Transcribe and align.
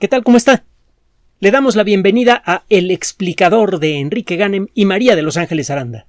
¿Qué 0.00 0.08
tal? 0.08 0.24
¿Cómo 0.24 0.36
está? 0.36 0.64
Le 1.38 1.52
damos 1.52 1.76
la 1.76 1.84
bienvenida 1.84 2.42
a 2.44 2.64
El 2.68 2.90
explicador 2.90 3.78
de 3.78 4.00
Enrique 4.00 4.34
Ganem 4.34 4.66
y 4.74 4.86
María 4.86 5.14
de 5.14 5.22
Los 5.22 5.36
Ángeles 5.36 5.70
Aranda. 5.70 6.08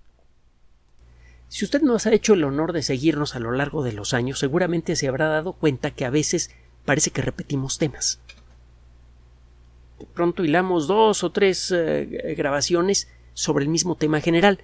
Si 1.50 1.66
usted 1.66 1.84
nos 1.84 2.08
ha 2.08 2.14
hecho 2.14 2.34
el 2.34 2.44
honor 2.46 2.74
de 2.74 2.82
seguirnos 2.82 3.36
a 3.36 3.40
lo 3.40 3.52
largo 3.52 3.84
de 3.84 3.94
los 3.94 4.16
años, 4.16 4.40
seguramente 4.40 4.96
se 4.96 5.08
habrá 5.08 5.28
dado 5.28 5.54
cuenta 5.54 5.92
que 5.92 6.04
a 6.04 6.10
veces 6.10 6.50
parece 6.84 7.12
que 7.12 7.22
repetimos 7.22 7.78
temas. 7.78 8.20
De 10.00 10.08
pronto 10.08 10.44
hilamos 10.44 10.88
dos 10.88 11.24
o 11.24 11.30
tres 11.30 11.72
eh, 11.72 12.34
grabaciones 12.36 13.08
sobre 13.36 13.66
el 13.66 13.70
mismo 13.70 13.96
tema 13.96 14.20
general. 14.20 14.62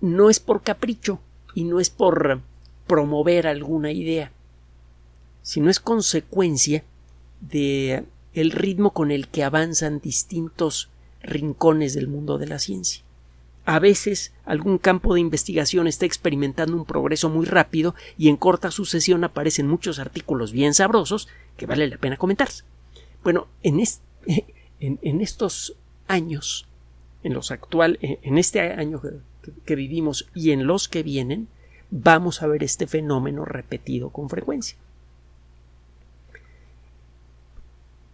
No 0.00 0.30
es 0.30 0.40
por 0.40 0.64
capricho 0.64 1.20
y 1.54 1.62
no 1.62 1.78
es 1.78 1.90
por 1.90 2.40
promover 2.88 3.46
alguna 3.46 3.92
idea, 3.92 4.32
sino 5.42 5.70
es 5.70 5.78
consecuencia 5.78 6.82
de 7.40 8.04
el 8.34 8.50
ritmo 8.50 8.92
con 8.92 9.10
el 9.10 9.28
que 9.28 9.44
avanzan 9.44 10.00
distintos 10.00 10.90
rincones 11.22 11.94
del 11.94 12.08
mundo 12.08 12.38
de 12.38 12.46
la 12.46 12.58
ciencia. 12.58 13.02
A 13.64 13.80
veces 13.80 14.32
algún 14.46 14.78
campo 14.78 15.12
de 15.12 15.20
investigación 15.20 15.86
está 15.86 16.06
experimentando 16.06 16.74
un 16.74 16.86
progreso 16.86 17.28
muy 17.28 17.44
rápido 17.44 17.94
y 18.16 18.28
en 18.28 18.36
corta 18.36 18.70
sucesión 18.70 19.24
aparecen 19.24 19.68
muchos 19.68 19.98
artículos 19.98 20.52
bien 20.52 20.72
sabrosos 20.72 21.28
que 21.56 21.66
vale 21.66 21.86
la 21.86 21.98
pena 21.98 22.16
comentar. 22.16 22.48
Bueno, 23.22 23.46
en, 23.62 23.80
en, 24.80 25.20
estos 25.20 25.76
años, 26.06 26.66
en 27.22 27.34
los 27.34 27.50
actual, 27.50 27.98
en 28.00 28.38
este 28.38 28.60
año 28.60 29.02
que 29.66 29.74
vivimos 29.74 30.28
y 30.34 30.52
en 30.52 30.66
los 30.66 30.88
que 30.88 31.02
vienen, 31.02 31.48
vamos 31.90 32.42
a 32.42 32.46
ver 32.46 32.62
este 32.62 32.86
fenómeno 32.86 33.44
repetido 33.44 34.10
con 34.10 34.28
frecuencia. 34.30 34.78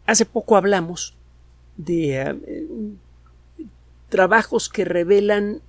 Hace 0.06 0.26
poco 0.26 0.56
hablamos 0.56 1.14
de 1.76 2.20
eh, 2.20 2.66
trabajos 4.08 4.68
que 4.68 4.84
revelan 4.84 5.60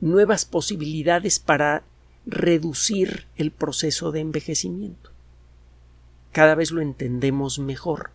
nuevas 0.00 0.44
posibilidades 0.44 1.38
para 1.38 1.84
reducir 2.26 3.26
el 3.36 3.50
proceso 3.50 4.12
de 4.12 4.20
envejecimiento. 4.20 5.10
Cada 6.32 6.54
vez 6.54 6.70
lo 6.70 6.80
entendemos 6.80 7.58
mejor. 7.58 8.10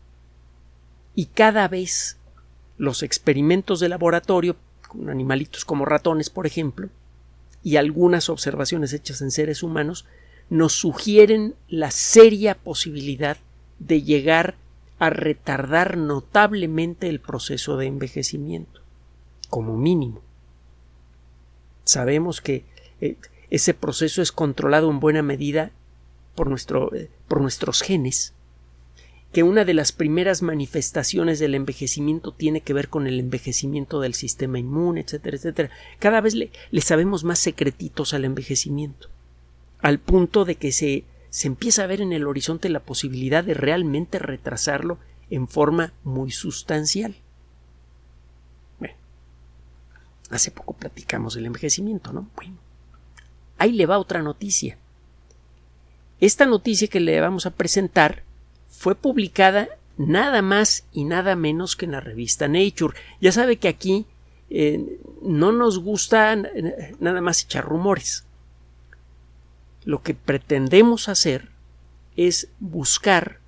Y 1.16 1.28
cada 1.28 1.68
vez 1.68 2.18
los 2.78 3.04
experimentos 3.04 3.80
de 3.80 3.90
laboratorio, 3.90 4.56
con 4.88 5.10
animalitos 5.10 5.66
como 5.66 5.86
ratones, 5.86 6.30
por 6.30 6.46
ejemplo, 6.46 6.90
y 7.64 7.78
algunas 7.78 8.30
observaciones 8.30 8.94
hechas 8.94 9.22
en 9.22 9.32
seres 9.32 9.64
humanos, 9.64 10.06
nos 10.50 10.74
sugieren 10.74 11.56
la 11.68 11.92
seria 11.92 12.56
posibilidad 12.56 13.38
de 13.80 14.04
llegar 14.04 14.52
a 14.52 14.67
retardar 15.00 15.98
notablemente 15.98 17.08
el 17.08 17.20
proceso 17.20 17.78
de 17.78 17.86
envejecimiento, 17.86 18.82
como 19.50 19.78
mínimo. 19.78 20.22
Sabemos 21.84 22.42
que 22.42 22.66
eh, 23.00 23.16
ese 23.50 23.74
proceso 23.74 24.22
es 24.22 24.32
controlado 24.32 24.90
en 24.90 25.00
buena 25.00 25.22
medida 25.22 25.72
por, 26.36 26.50
nuestro, 26.50 26.94
eh, 26.94 27.10
por 27.28 27.42
nuestros 27.42 27.82
genes, 27.82 28.34
que 29.32 29.44
una 29.44 29.66
de 29.66 29.74
las 29.74 29.92
primeras 29.92 30.42
manifestaciones 30.42 31.40
del 31.40 31.54
envejecimiento 31.54 32.32
tiene 32.34 32.62
que 32.62 32.74
ver 32.74 32.90
con 32.90 33.08
el 33.08 33.20
envejecimiento 33.20 34.00
del 34.00 34.16
sistema 34.16 34.58
inmune, 34.58 35.02
etcétera, 35.02 35.38
etcétera. 35.38 35.70
Cada 36.00 36.22
vez 36.22 36.34
le 36.34 36.82
sabemos 36.82 37.24
más 37.24 37.40
secretitos 37.40 38.14
al 38.14 38.26
envejecimiento, 38.26 39.10
al 39.80 40.00
punto 40.00 40.44
de 40.44 40.56
que 40.56 40.72
se 40.72 41.04
se 41.30 41.48
empieza 41.48 41.84
a 41.84 41.88
ver 41.88 42.02
en 42.02 42.14
el 42.14 42.28
horizonte 42.28 42.70
la 42.70 42.80
posibilidad 42.80 43.44
de 43.44 43.54
realmente 43.54 44.20
retrasarlo 44.20 44.98
en 45.30 45.48
forma 45.48 45.94
muy 46.04 46.32
sustancial. 46.32 47.16
Bueno, 48.80 48.96
hace 50.30 50.52
poco 50.52 50.74
platicamos 50.74 51.36
del 51.36 51.46
envejecimiento, 51.46 52.14
¿no? 52.14 52.30
Bueno, 52.36 52.56
ahí 53.58 53.74
le 53.74 53.86
va 53.86 54.00
otra 54.00 54.22
noticia. 54.22 54.78
Esta 56.20 56.46
noticia 56.46 56.88
que 56.88 57.00
le 57.00 57.20
vamos 57.20 57.46
a 57.46 57.52
presentar 57.52 58.24
fue 58.70 58.96
publicada 58.96 59.70
nada 59.98 60.42
más 60.42 60.86
y 60.92 61.04
nada 61.04 61.36
menos 61.36 61.76
que 61.76 61.86
en 61.86 61.92
la 61.92 62.00
revista 62.00 62.48
Nature. 62.48 62.98
Ya 63.20 63.32
sabe 63.32 63.58
que 63.58 63.68
aquí 63.68 64.06
eh, 64.50 65.00
no 65.22 65.52
nos 65.52 65.80
gusta 65.80 66.36
nada 67.00 67.22
más 67.22 67.44
echar 67.44 67.66
rumores 67.66 68.27
lo 69.88 70.04
que 70.04 70.14
pretendemos 70.14 71.08
hacer 71.08 71.48
es 72.18 72.50
buscar, 72.60 73.40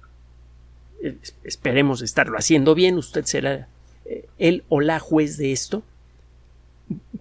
eh, 1.03 1.17
esperemos 1.43 2.01
estarlo 2.01 2.37
haciendo 2.37 2.75
bien, 2.75 2.97
usted 2.97 3.25
será 3.25 3.67
eh, 4.05 4.25
el 4.37 4.63
o 4.69 4.79
la 4.79 5.01
juez 5.01 5.35
de 5.35 5.51
esto, 5.51 5.83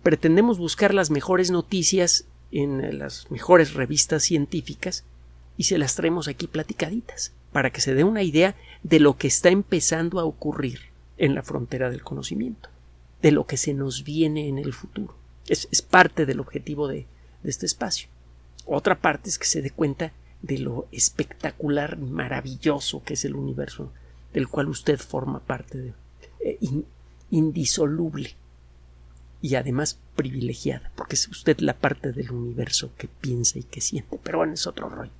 pretendemos 0.04 0.58
buscar 0.58 0.94
las 0.94 1.10
mejores 1.10 1.50
noticias 1.50 2.26
en 2.52 2.96
las 3.00 3.28
mejores 3.28 3.74
revistas 3.74 4.22
científicas 4.22 5.02
y 5.56 5.64
se 5.64 5.78
las 5.78 5.96
traemos 5.96 6.28
aquí 6.28 6.46
platicaditas 6.46 7.32
para 7.50 7.70
que 7.70 7.80
se 7.80 7.94
dé 7.94 8.04
una 8.04 8.22
idea 8.22 8.54
de 8.84 9.00
lo 9.00 9.16
que 9.16 9.26
está 9.26 9.48
empezando 9.48 10.20
a 10.20 10.24
ocurrir 10.24 10.78
en 11.16 11.34
la 11.34 11.42
frontera 11.42 11.90
del 11.90 12.04
conocimiento, 12.04 12.68
de 13.20 13.32
lo 13.32 13.48
que 13.48 13.56
se 13.56 13.74
nos 13.74 14.04
viene 14.04 14.46
en 14.46 14.58
el 14.58 14.72
futuro. 14.72 15.16
Es, 15.48 15.66
parte 15.82 16.24
del 16.24 16.38
objetivo 16.38 16.86
de 16.86 17.08
este 17.42 17.66
espacio. 17.66 18.08
Otra 18.70 19.00
parte 19.00 19.30
es 19.30 19.38
que 19.38 19.46
se 19.46 19.62
dé 19.62 19.70
cuenta 19.70 20.12
de 20.42 20.58
lo 20.58 20.86
espectacular 20.92 21.96
maravilloso 21.96 23.02
que 23.02 23.14
es 23.14 23.24
el 23.24 23.34
universo 23.34 23.90
del 24.34 24.46
cual 24.46 24.68
usted 24.68 24.98
forma 24.98 25.40
parte 25.40 25.94
eh, 26.44 26.58
indisoluble 27.30 28.36
y 29.40 29.54
además 29.54 29.98
privilegiada, 30.16 30.92
porque 30.96 31.14
es 31.14 31.28
usted 31.28 31.58
la 31.60 31.78
parte 31.78 32.12
del 32.12 32.30
universo 32.30 32.90
que 32.98 33.08
piensa 33.08 33.58
y 33.58 33.62
que 33.62 33.80
siente. 33.80 34.18
Pero 34.22 34.38
bueno, 34.38 34.52
es 34.52 34.66
otro 34.66 34.90
rollo. 34.90 35.12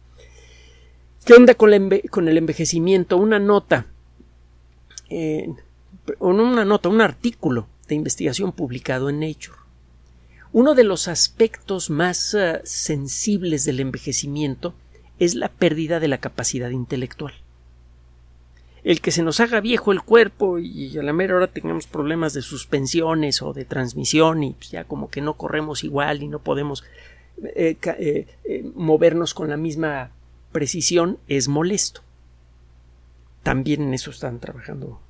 ¿Qué 1.25 1.33
onda 1.33 1.55
con, 1.55 1.73
el 1.73 2.37
envejecimiento? 2.37 3.17
Una 3.17 3.39
nota, 3.39 3.87
eh, 5.09 5.49
una 6.19 6.65
nota, 6.67 6.89
un 6.91 7.01
artículo 7.01 7.67
de 7.87 7.95
investigación 7.95 8.53
publicado 8.53 9.09
en 9.09 9.21
Nature 9.21 9.68
uno 10.53 10.75
de 10.75 10.85
los 10.85 11.09
aspectos 11.09 11.91
más 11.91 12.35
eh, 12.35 12.61
sensibles 12.65 13.65
del 13.65 13.81
envejecimiento 13.81 14.75
es 15.19 15.35
la 15.35 15.49
pérdida 15.49 16.01
de 16.01 16.09
la 16.09 16.19
capacidad 16.19 16.71
intelectual. 16.71 17.35
El 18.85 19.01
que 19.01 19.11
se 19.11 19.23
nos 19.23 19.41
haga 19.41 19.61
viejo 19.61 19.93
el 19.93 20.03
cuerpo 20.03 20.59
y 20.59 20.97
a 20.97 21.03
la 21.03 21.13
mera 21.13 21.35
hora 21.35 21.49
tengamos 21.49 21.87
problemas 21.87 22.33
de 22.33 22.43
suspensiones 22.43 23.43
o 23.43 23.53
de 23.53 23.65
transmisión 23.65 24.45
y 24.45 24.53
pues, 24.53 24.71
ya 24.71 24.85
como 24.85 25.11
que 25.11 25.21
no 25.21 25.35
corremos 25.35 25.85
igual 25.85 26.23
y 26.23 26.29
no 26.29 26.39
podemos 26.39 26.85
eh, 27.43 27.77
eh, 27.85 28.71
movernos 28.75 29.35
con 29.35 29.51
la 29.51 29.57
misma 29.57 30.11
precisión 30.53 31.19
es 31.29 31.49
molesto. 31.49 32.03
También 33.43 33.83
en 33.83 33.95
eso 33.95 34.11
están 34.11 34.39
trabajando 34.39 35.01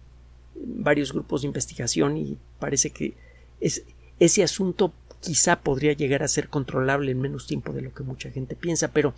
varios 0.55 1.13
grupos 1.13 1.43
de 1.43 1.49
investigación 1.49 2.17
y 2.17 2.39
parece 2.59 2.91
que 2.91 3.15
es, 3.61 3.85
ese 4.19 4.43
asunto 4.43 4.93
quizá 5.21 5.61
podría 5.61 5.93
llegar 5.93 6.23
a 6.23 6.29
ser 6.29 6.49
controlable 6.49 7.13
en 7.13 7.21
menos 7.21 7.47
tiempo 7.47 7.73
de 7.73 7.83
lo 7.83 7.93
que 7.93 8.03
mucha 8.03 8.31
gente 8.31 8.57
piensa, 8.57 8.89
pero 8.89 9.15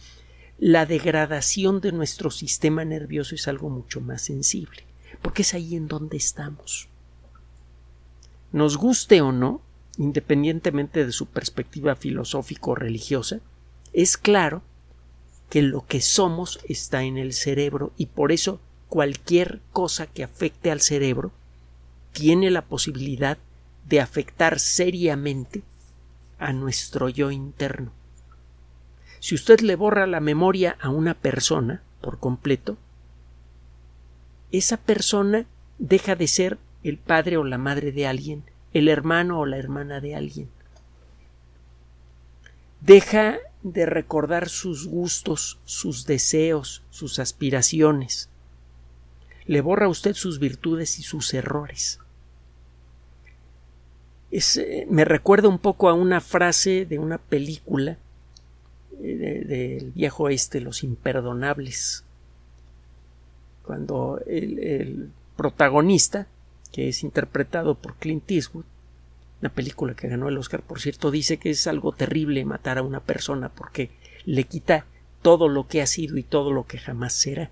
la 0.59 0.87
degradación 0.87 1.81
de 1.81 1.93
nuestro 1.93 2.31
sistema 2.31 2.85
nervioso 2.85 3.35
es 3.35 3.49
algo 3.49 3.71
mucho 3.71 4.01
más 4.01 4.23
sensible, 4.23 4.85
porque 5.23 5.43
es 5.43 5.55
ahí 5.55 5.75
en 5.75 5.89
donde 5.89 6.17
estamos. 6.17 6.89
Nos 8.53 8.77
guste 8.77 9.21
o 9.21 9.33
no, 9.33 9.63
independientemente 9.97 11.07
de 11.07 11.13
su 11.13 11.27
perspectiva 11.27 11.95
filosófico 11.95 12.75
religiosa, 12.75 13.41
es 13.93 14.17
claro 14.17 14.63
que 15.49 15.63
lo 15.63 15.87
que 15.87 16.01
somos 16.01 16.61
está 16.69 17.03
en 17.05 17.19
el 17.19 17.33
cerebro 17.33 17.93
y 17.97 18.07
por 18.07 18.33
eso 18.33 18.61
cualquier 18.89 19.61
cosa 19.73 20.07
que 20.07 20.25
afecte 20.25 20.71
al 20.71 20.81
cerebro 20.81 21.33
tiene 22.13 22.51
la 22.51 22.63
posibilidad 22.63 23.39
de 23.89 24.01
afectar 24.01 24.61
seriamente 24.61 25.63
a 26.41 26.53
nuestro 26.53 27.09
yo 27.09 27.31
interno. 27.31 27.93
Si 29.21 29.35
usted 29.35 29.61
le 29.61 29.77
borra 29.77 30.07
la 30.07 30.21
memoria 30.21 30.77
a 30.81 30.89
una 30.89 31.15
persona 31.15 31.83
por 32.01 32.19
completo, 32.19 32.79
esa 34.51 34.79
persona 34.79 35.47
deja 35.79 36.17
de 36.17 36.27
ser 36.27 36.59
el 36.83 36.97
padre 36.97 37.37
o 37.37 37.45
la 37.45 37.59
madre 37.59 37.93
de 37.93 38.07
alguien, 38.07 38.43
el 38.73 38.89
hermano 38.89 39.39
o 39.39 39.47
la 39.47 39.59
hermana 39.59 40.01
de 40.01 40.17
alguien. 40.17 40.49
Deja 42.81 43.39
de 43.63 43.85
recordar 43.85 44.49
sus 44.49 44.87
gustos, 44.87 45.59
sus 45.67 46.07
deseos, 46.07 46.83
sus 46.89 47.19
aspiraciones. 47.19 48.31
Le 49.45 49.61
borra 49.61 49.87
a 49.87 49.91
usted 49.91 50.15
sus 50.15 50.39
virtudes 50.39 50.99
y 50.99 51.03
sus 51.03 51.35
errores. 51.35 52.01
Eh, 54.31 54.87
me 54.89 55.05
recuerda 55.05 55.49
un 55.49 55.59
poco 55.59 55.89
a 55.89 55.95
una 55.95 56.21
frase 56.21 56.87
de 56.87 56.99
una 56.99 57.19
película 57.19 57.99
eh, 59.03 59.45
del 59.47 59.91
viejo 59.93 60.29
este, 60.29 60.61
Los 60.61 60.85
Imperdonables, 60.85 62.05
cuando 63.65 64.21
el, 64.27 65.11
protagonista, 65.37 66.27
que 66.71 66.89
es 66.89 67.03
interpretado 67.03 67.75
por 67.75 67.95
Clint 67.97 68.31
Eastwood, 68.31 68.65
una 69.41 69.49
película 69.49 69.95
que 69.95 70.09
ganó 70.09 70.29
el 70.29 70.37
Oscar, 70.37 70.63
por 70.63 70.81
cierto, 70.81 71.11
dice 71.11 71.39
que 71.39 71.51
es 71.51 71.67
algo 71.67 71.93
terrible 71.93 72.45
matar 72.45 72.77
a 72.77 72.83
una 72.83 73.01
persona 73.01 73.49
porque 73.49 73.91
le 74.27 74.45
quita 74.45 74.85
todo 75.23 75.49
lo 75.49 75.67
que 75.67 75.81
ha 75.81 75.87
sido 75.87 76.19
y 76.19 76.23
todo 76.23 76.53
lo 76.53 76.67
que 76.67 76.79
jamás 76.79 77.15
será. 77.15 77.51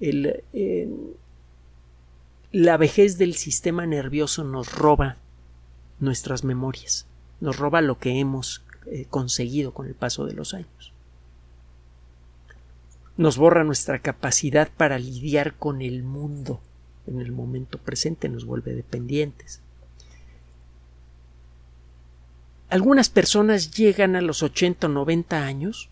El, 0.00 0.42
la 2.52 2.76
vejez 2.76 3.16
del 3.18 3.34
sistema 3.34 3.86
nervioso 3.86 4.42
nos 4.44 4.72
roba 4.72 5.16
nuestras 6.00 6.42
memorias, 6.42 7.06
nos 7.40 7.56
roba 7.56 7.80
lo 7.80 7.98
que 7.98 8.18
hemos 8.18 8.62
eh, 8.86 9.06
conseguido 9.08 9.72
con 9.72 9.86
el 9.86 9.94
paso 9.94 10.26
de 10.26 10.34
los 10.34 10.54
años. 10.54 10.92
Nos 13.16 13.36
borra 13.36 13.64
nuestra 13.64 13.98
capacidad 13.98 14.70
para 14.76 14.98
lidiar 14.98 15.54
con 15.54 15.82
el 15.82 16.02
mundo 16.02 16.60
en 17.06 17.20
el 17.20 17.32
momento 17.32 17.78
presente, 17.78 18.28
nos 18.28 18.44
vuelve 18.44 18.74
dependientes. 18.74 19.60
Algunas 22.68 23.08
personas 23.10 23.72
llegan 23.72 24.16
a 24.16 24.20
los 24.20 24.42
80 24.42 24.86
o 24.86 24.90
90 24.90 25.44
años 25.44 25.88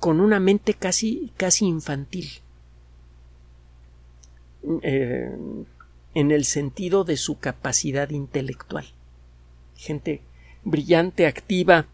con 0.00 0.20
una 0.20 0.40
mente 0.40 0.74
casi, 0.74 1.32
casi 1.36 1.66
infantil. 1.66 2.41
Eh, 4.82 5.30
en 6.14 6.30
el 6.30 6.44
sentido 6.44 7.04
de 7.04 7.16
su 7.16 7.38
capacidad 7.38 8.10
intelectual. 8.10 8.84
Gente 9.76 10.20
brillante, 10.62 11.26
activa, 11.26 11.86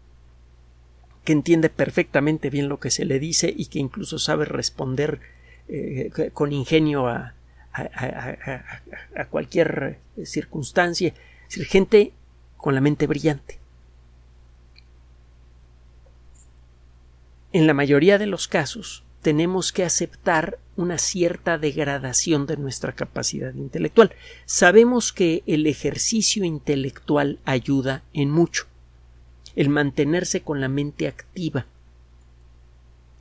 que 1.23 1.33
entiende 1.33 1.69
perfectamente 1.69 2.49
bien 2.49 2.69
lo 2.69 2.79
que 2.79 2.91
se 2.91 3.05
le 3.05 3.19
dice 3.19 3.53
y 3.55 3.67
que 3.67 3.79
incluso 3.79 4.19
sabe 4.19 4.45
responder 4.45 5.19
eh, 5.67 6.11
con 6.33 6.51
ingenio 6.51 7.07
a, 7.07 7.35
cualquier 9.29 9.99
circunstancia. 10.23 11.13
Es 11.49 11.67
gente 11.67 12.13
con 12.57 12.75
la 12.75 12.81
mente 12.81 13.07
brillante. 13.07 13.59
En 17.53 17.67
la 17.67 17.73
mayoría 17.73 18.17
de 18.17 18.27
los 18.27 18.47
casos 18.47 19.03
tenemos 19.21 19.71
que 19.71 19.83
aceptar 19.83 20.59
una 20.75 20.97
cierta 20.97 21.57
degradación 21.57 22.45
de 22.45 22.57
nuestra 22.57 22.93
capacidad 22.93 23.53
intelectual. 23.53 24.13
Sabemos 24.45 25.11
que 25.11 25.43
el 25.45 25.67
ejercicio 25.67 26.45
intelectual 26.45 27.39
ayuda 27.43 28.03
en 28.13 28.31
mucho. 28.31 28.65
El 29.55 29.69
mantenerse 29.69 30.41
con 30.41 30.61
la 30.61 30.69
mente 30.69 31.07
activa. 31.07 31.65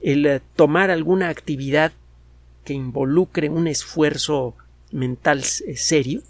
El 0.00 0.26
eh, 0.26 0.40
tomar 0.54 0.90
alguna 0.90 1.30
actividad 1.30 1.92
que 2.64 2.74
involucre 2.74 3.50
un 3.50 3.66
esfuerzo 3.66 4.54
mental 4.92 5.40
eh, 5.40 5.76
serio 5.76 6.22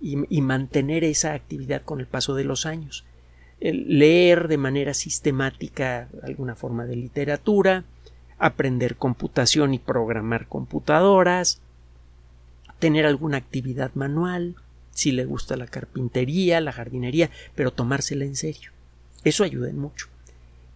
y, 0.00 0.40
mantener 0.40 1.04
esa 1.04 1.32
actividad 1.32 1.82
con 1.82 2.00
el 2.00 2.06
paso 2.06 2.34
de 2.34 2.44
los 2.44 2.64
años. 2.64 3.04
leer 3.60 4.48
de 4.48 4.58
manera 4.58 4.94
sistemática 4.94 6.08
alguna 6.22 6.54
forma 6.54 6.84
de 6.84 6.96
literatura, 6.96 7.84
aprender 8.38 8.96
computación 8.96 9.74
y 9.74 9.78
programar 9.78 10.46
computadoras, 10.48 11.60
tener 12.78 13.06
alguna 13.06 13.38
actividad 13.38 13.92
manual, 13.94 14.56
si 14.90 15.12
le 15.12 15.24
gusta 15.24 15.56
la 15.56 15.66
carpintería, 15.66 16.60
la 16.60 16.72
jardinería, 16.72 17.30
pero 17.54 17.72
tomársela 17.72 18.24
en 18.24 18.36
serio. 18.36 18.70
Eso 19.24 19.44
ayuda 19.44 19.68
en 19.68 19.78
mucho. 19.78 20.08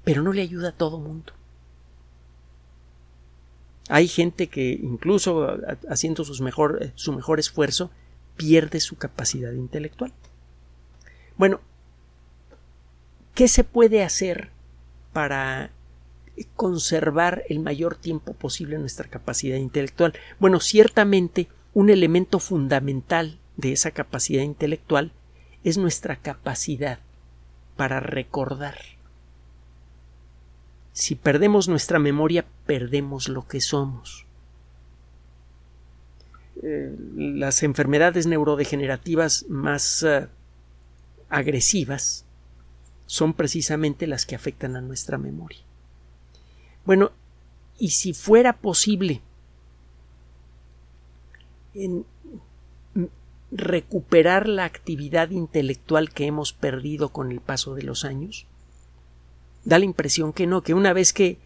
Pero 0.05 0.23
no 0.23 0.33
le 0.33 0.43
ayuda 0.43 0.71
a 0.71 0.73
todo 0.73 0.99
mundo. 0.99 1.33
Hay 3.89 4.09
gente 4.09 4.47
que 4.49 4.71
incluso 4.71 5.59
haciendo 5.89 6.25
mejor, 6.41 6.93
su 6.95 7.13
mejor 7.13 7.41
esfuerzo 7.41 7.91
pierde 8.37 8.81
su 8.81 8.97
capacidad 8.97 9.53
intelectual. 9.53 10.13
Bueno, 11.37 11.61
¿qué 13.35 13.49
se 13.49 13.65
puede 13.65 14.05
hacer 14.05 14.51
para 15.13 15.71
conservar 16.57 17.45
el 17.49 17.61
mayor 17.61 17.97
tiempo 17.97 18.35
posible 18.35 18.79
nuestra 18.79 19.09
capacidad 19.09 19.57
intelectual. 19.57 20.15
Bueno, 20.39 20.61
ciertamente 20.61 21.49
un 21.75 21.91
elemento 21.91 22.39
fundamental 22.39 23.39
de 23.57 23.73
esa 23.73 23.91
capacidad 23.91 24.43
intelectual 24.43 25.13
es 25.65 25.79
nuestra 25.79 26.17
capacidad 26.17 26.99
para 27.77 28.01
recordar. 28.01 28.77
Si 30.93 31.15
perdemos 31.15 31.69
nuestra 31.69 31.99
memoria, 31.99 32.45
perdemos 32.67 33.29
lo 33.29 33.47
que 33.47 33.61
somos. 33.61 34.27
Eh, 36.63 36.95
las 37.17 37.63
enfermedades 37.63 38.27
neurodegenerativas 38.27 39.47
más 39.49 40.03
eh, 40.03 40.27
agresivas 41.31 42.27
son 43.07 43.33
precisamente 43.33 44.07
las 44.07 44.27
que 44.27 44.35
afectan 44.35 44.77
a 44.77 44.81
nuestra 44.83 45.17
memoria. 45.17 45.70
Bueno, 46.85 47.13
y 47.79 47.91
si 47.91 48.13
fuera 48.13 48.55
posible 48.55 49.23
recuperar 53.53 54.49
la 54.49 54.65
actividad 54.65 55.31
intelectual 55.31 56.11
que 56.11 56.27
hemos 56.27 56.53
perdido 56.53 57.11
con 57.11 57.33
el 57.33 57.41
paso 57.41 57.75
de 57.75 57.83
los 57.83 58.05
años, 58.05 58.47
da 59.65 59.79
la 59.79 59.85
impresión 59.85 60.33
que 60.33 60.47
no, 60.47 60.63
que 60.63 60.75
una 60.75 60.93
vez 60.93 61.13
que, 61.13 61.39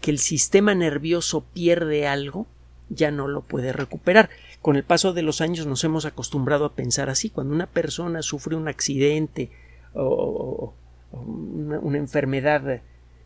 que 0.00 0.10
el 0.10 0.18
sistema 0.18 0.74
nervioso 0.74 1.44
pierde 1.52 2.06
algo, 2.06 2.46
ya 2.88 3.10
no 3.10 3.28
lo 3.28 3.42
puede 3.42 3.72
recuperar. 3.72 4.30
Con 4.60 4.76
el 4.76 4.84
paso 4.84 5.12
de 5.12 5.22
los 5.22 5.40
años 5.40 5.66
nos 5.66 5.82
hemos 5.84 6.04
acostumbrado 6.04 6.64
a 6.64 6.72
pensar 6.74 7.10
así. 7.10 7.30
Cuando 7.30 7.54
una 7.54 7.66
persona 7.66 8.22
sufre 8.22 8.54
un 8.54 8.68
accidente 8.68 9.50
o, 9.94 10.74
una, 11.12 11.98
enfermedad 11.98 12.82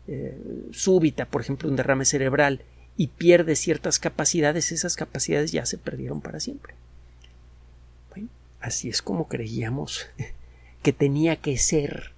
eh, 0.07 0.37
súbita, 0.71 1.25
por 1.25 1.41
ejemplo, 1.41 1.69
un 1.69 1.75
derrame 1.75 2.05
cerebral, 2.05 2.61
y 2.95 3.07
pierde 3.07 3.55
ciertas 3.55 3.99
capacidades, 3.99 4.71
esas 4.71 4.95
capacidades 4.95 5.51
ya 5.51 5.65
se 5.65 5.77
perdieron 5.77 6.21
para 6.21 6.39
siempre. 6.39 6.73
Bueno, 8.09 8.29
así 8.61 8.89
es 8.89 9.01
como 9.01 9.27
creíamos 9.27 10.07
que 10.81 10.93
tenía 10.93 11.35
que 11.35 11.57
ser 11.57 12.13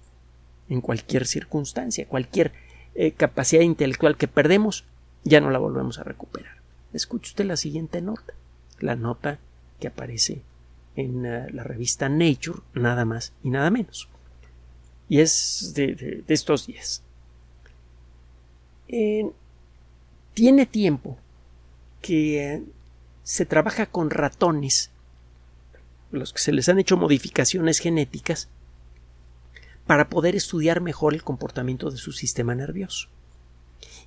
en 0.68 0.80
cualquier 0.80 1.26
circunstancia, 1.26 2.06
cualquier 2.06 2.52
eh, 2.94 3.10
capacidad 3.12 3.62
intelectual 3.62 4.16
que 4.16 4.28
perdemos, 4.28 4.84
ya 5.24 5.40
no 5.40 5.50
la 5.50 5.58
volvemos 5.58 5.98
a 5.98 6.04
recuperar. 6.04 6.56
Escuche 6.92 7.30
usted 7.30 7.44
la 7.44 7.56
siguiente 7.56 8.00
nota, 8.00 8.34
la 8.78 8.94
nota 8.94 9.38
que 9.80 9.88
aparece 9.88 10.42
en 10.94 11.26
eh, 11.26 11.50
la 11.50 11.64
revista 11.64 12.08
Nature, 12.08 12.60
nada 12.72 13.04
más 13.04 13.32
y 13.42 13.50
nada 13.50 13.70
menos. 13.70 14.08
Y 15.08 15.20
es 15.20 15.72
de 15.74 16.22
estos 16.28 16.68
días 16.68 17.02
tiene 20.34 20.66
tiempo 20.66 21.18
que 22.00 22.62
se 23.22 23.46
trabaja 23.46 23.86
con 23.86 24.10
ratones, 24.10 24.90
los 26.10 26.32
que 26.32 26.40
se 26.40 26.52
les 26.52 26.68
han 26.68 26.78
hecho 26.78 26.96
modificaciones 26.96 27.78
genéticas, 27.78 28.48
para 29.86 30.08
poder 30.08 30.36
estudiar 30.36 30.80
mejor 30.80 31.14
el 31.14 31.22
comportamiento 31.22 31.90
de 31.90 31.98
su 31.98 32.12
sistema 32.12 32.54
nervioso. 32.54 33.08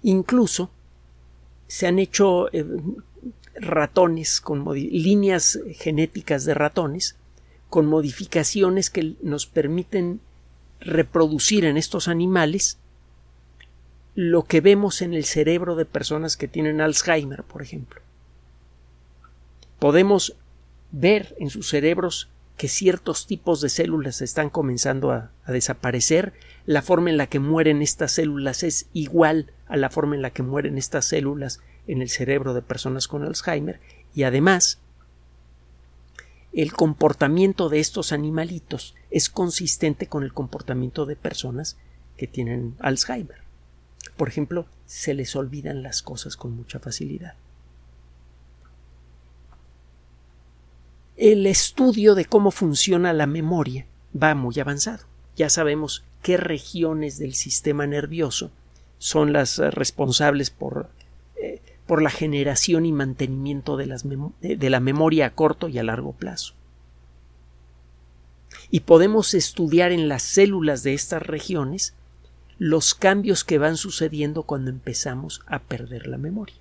Incluso 0.01 0.69
se 1.67 1.87
han 1.87 1.99
hecho 1.99 2.51
eh, 2.53 2.65
ratones 3.55 4.41
con 4.41 4.65
líneas 4.73 5.59
genéticas 5.73 6.45
de 6.45 6.53
ratones 6.53 7.15
con 7.69 7.87
modificaciones 7.87 8.89
que 8.89 9.15
nos 9.21 9.47
permiten 9.47 10.19
reproducir 10.79 11.65
en 11.65 11.77
estos 11.77 12.07
animales 12.07 12.77
lo 14.15 14.43
que 14.43 14.61
vemos 14.61 15.01
en 15.01 15.13
el 15.13 15.25
cerebro 15.25 15.75
de 15.75 15.85
personas 15.85 16.37
que 16.37 16.47
tienen 16.47 16.81
Alzheimer, 16.81 17.43
por 17.43 17.61
ejemplo. 17.61 18.01
Podemos 19.79 20.35
ver 20.91 21.35
en 21.39 21.49
sus 21.49 21.69
cerebros 21.69 22.29
que 22.57 22.67
ciertos 22.67 23.25
tipos 23.25 23.61
de 23.61 23.69
células 23.69 24.21
están 24.21 24.49
comenzando 24.49 25.11
a, 25.11 25.31
desaparecer, 25.47 26.33
la 26.65 26.81
forma 26.81 27.09
en 27.09 27.17
la 27.17 27.27
que 27.27 27.39
mueren 27.39 27.81
estas 27.81 28.11
células 28.11 28.63
es 28.63 28.87
igual 28.93 29.51
a 29.67 29.75
la 29.75 29.89
forma 29.89 30.15
en 30.15 30.21
la 30.21 30.29
que 30.29 30.43
mueren 30.43 30.77
estas 30.77 31.05
células 31.05 31.59
en 31.87 32.01
el 32.01 32.09
cerebro 32.09 32.53
de 32.53 32.61
personas 32.61 33.07
con 33.07 33.23
Alzheimer 33.23 33.81
y 34.15 34.23
además 34.23 34.79
el 36.53 36.71
comportamiento 36.71 37.67
de 37.67 37.79
estos 37.79 38.11
animalitos 38.11 38.95
es 39.09 39.29
consistente 39.29 40.07
con 40.07 40.23
el 40.23 40.33
comportamiento 40.33 41.05
de 41.05 41.15
personas 41.15 41.77
que 42.15 42.27
tienen 42.27 42.75
Alzheimer. 42.79 43.42
Por 44.23 44.29
ejemplo, 44.29 44.67
se 44.85 45.13
les 45.13 45.35
olvidan 45.35 45.83
las 45.83 46.01
cosas 46.01 46.37
con 46.37 46.55
mucha 46.55 46.79
facilidad. 46.79 47.33
El 51.17 51.45
estudio 51.45 52.15
de 52.15 52.23
cómo 52.23 52.49
funciona 52.49 53.11
la 53.11 53.27
memoria 53.27 53.85
va 54.15 54.33
muy 54.33 54.57
avanzado. 54.61 55.03
Ya 55.35 55.49
sabemos 55.49 56.05
qué 56.21 56.37
regiones 56.37 57.19
del 57.19 57.33
sistema 57.33 57.85
nervioso 57.85 58.49
son 58.97 59.33
las 59.33 59.57
responsables 59.57 60.51
por, 60.51 60.89
eh, 61.35 61.61
por 61.85 62.01
la 62.01 62.09
generación 62.09 62.85
y 62.85 62.93
mantenimiento 62.93 63.75
de, 63.75 63.87
las 63.87 64.05
de 64.39 64.69
la 64.69 64.79
memoria 64.79 65.25
a 65.25 65.35
corto 65.35 65.67
y 65.67 65.79
a 65.79 65.83
largo 65.83 66.13
plazo. 66.13 66.53
Y 68.71 68.79
podemos 68.79 69.33
estudiar 69.33 69.91
en 69.91 70.07
las 70.07 70.23
células 70.23 70.81
de 70.81 70.93
estas 70.93 71.23
regiones 71.23 71.93
los 72.57 72.93
cambios 72.93 73.43
que 73.43 73.57
van 73.57 73.77
sucediendo 73.77 74.43
cuando 74.43 74.69
empezamos 74.69 75.41
a 75.47 75.59
perder 75.59 76.07
la 76.07 76.17
memoria. 76.17 76.55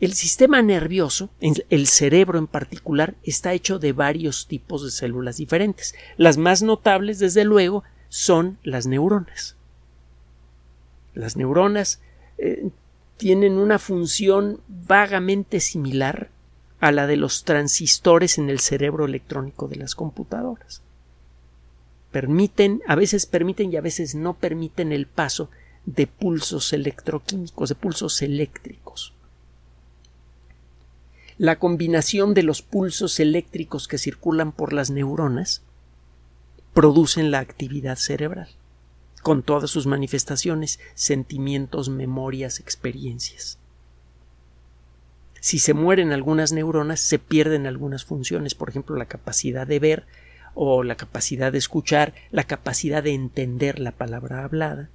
El 0.00 0.14
sistema 0.14 0.62
nervioso, 0.62 1.28
el 1.40 1.86
cerebro 1.88 2.38
en 2.38 2.46
particular, 2.46 3.16
está 3.24 3.52
hecho 3.52 3.80
de 3.80 3.92
varios 3.92 4.46
tipos 4.46 4.84
de 4.84 4.92
células 4.92 5.38
diferentes. 5.38 5.94
Las 6.16 6.36
más 6.36 6.62
notables, 6.62 7.18
desde 7.18 7.44
luego, 7.44 7.82
son 8.08 8.58
las 8.62 8.86
neuronas. 8.86 9.56
Las 11.14 11.36
neuronas 11.36 12.00
eh, 12.38 12.70
tienen 13.16 13.54
una 13.54 13.80
función 13.80 14.60
vagamente 14.68 15.58
similar 15.58 16.30
a 16.78 16.92
la 16.92 17.08
de 17.08 17.16
los 17.16 17.42
transistores 17.42 18.38
en 18.38 18.50
el 18.50 18.60
cerebro 18.60 19.04
electrónico 19.04 19.66
de 19.66 19.76
las 19.76 19.96
computadoras. 19.96 20.80
Permiten, 22.10 22.82
a 22.86 22.94
veces 22.94 23.26
permiten 23.26 23.72
y 23.72 23.76
a 23.76 23.80
veces 23.80 24.14
no 24.14 24.34
permiten 24.34 24.92
el 24.92 25.06
paso 25.06 25.50
de 25.86 26.06
pulsos 26.06 26.72
electroquímicos, 26.72 27.68
de 27.68 27.74
pulsos 27.74 28.22
eléctricos. 28.22 29.14
La 31.36 31.58
combinación 31.58 32.34
de 32.34 32.42
los 32.42 32.62
pulsos 32.62 33.20
eléctricos 33.20 33.86
que 33.86 33.98
circulan 33.98 34.52
por 34.52 34.72
las 34.72 34.90
neuronas 34.90 35.62
producen 36.74 37.30
la 37.30 37.38
actividad 37.38 37.96
cerebral 37.96 38.48
con 39.22 39.42
todas 39.42 39.70
sus 39.70 39.86
manifestaciones, 39.86 40.80
sentimientos, 40.94 41.88
memorias, 41.88 42.60
experiencias. 42.60 43.58
Si 45.40 45.58
se 45.58 45.74
mueren 45.74 46.12
algunas 46.12 46.52
neuronas, 46.52 47.00
se 47.00 47.18
pierden 47.18 47.66
algunas 47.66 48.04
funciones, 48.04 48.54
por 48.54 48.70
ejemplo, 48.70 48.96
la 48.96 49.06
capacidad 49.06 49.66
de 49.66 49.78
ver 49.78 50.06
o 50.60 50.82
la 50.82 50.96
capacidad 50.96 51.52
de 51.52 51.58
escuchar, 51.58 52.14
la 52.32 52.42
capacidad 52.42 53.00
de 53.00 53.14
entender 53.14 53.78
la 53.78 53.92
palabra 53.92 54.42
hablada. 54.42 54.90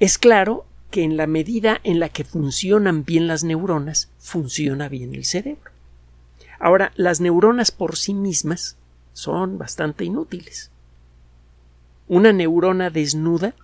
Es 0.00 0.18
claro 0.18 0.66
que 0.90 1.04
en 1.04 1.16
la 1.16 1.28
medida 1.28 1.80
en 1.84 2.00
la 2.00 2.08
que 2.08 2.24
funcionan 2.24 3.04
bien 3.04 3.28
las 3.28 3.44
neuronas, 3.44 4.10
funciona 4.18 4.88
bien 4.88 5.14
el 5.14 5.24
cerebro. 5.24 5.70
Ahora, 6.58 6.90
las 6.96 7.20
neuronas 7.20 7.70
por 7.70 7.96
sí 7.96 8.14
mismas 8.14 8.76
son 9.12 9.58
bastante 9.58 10.04
inútiles. 10.04 10.72
Una 12.08 12.32
neurona 12.32 12.90
desnuda 12.90 13.54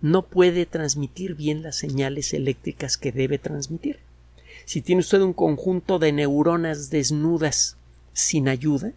no 0.00 0.22
puede 0.22 0.64
transmitir 0.64 1.34
bien 1.34 1.64
las 1.64 1.74
señales 1.74 2.32
eléctricas 2.32 2.98
que 2.98 3.10
debe 3.10 3.38
transmitir. 3.38 3.98
Si 4.64 4.80
tiene 4.80 5.00
usted 5.00 5.22
un 5.22 5.32
conjunto 5.32 5.98
de 5.98 6.12
neuronas 6.12 6.90
desnudas 6.90 7.78
sin 8.12 8.48
ayuda, 8.48 8.92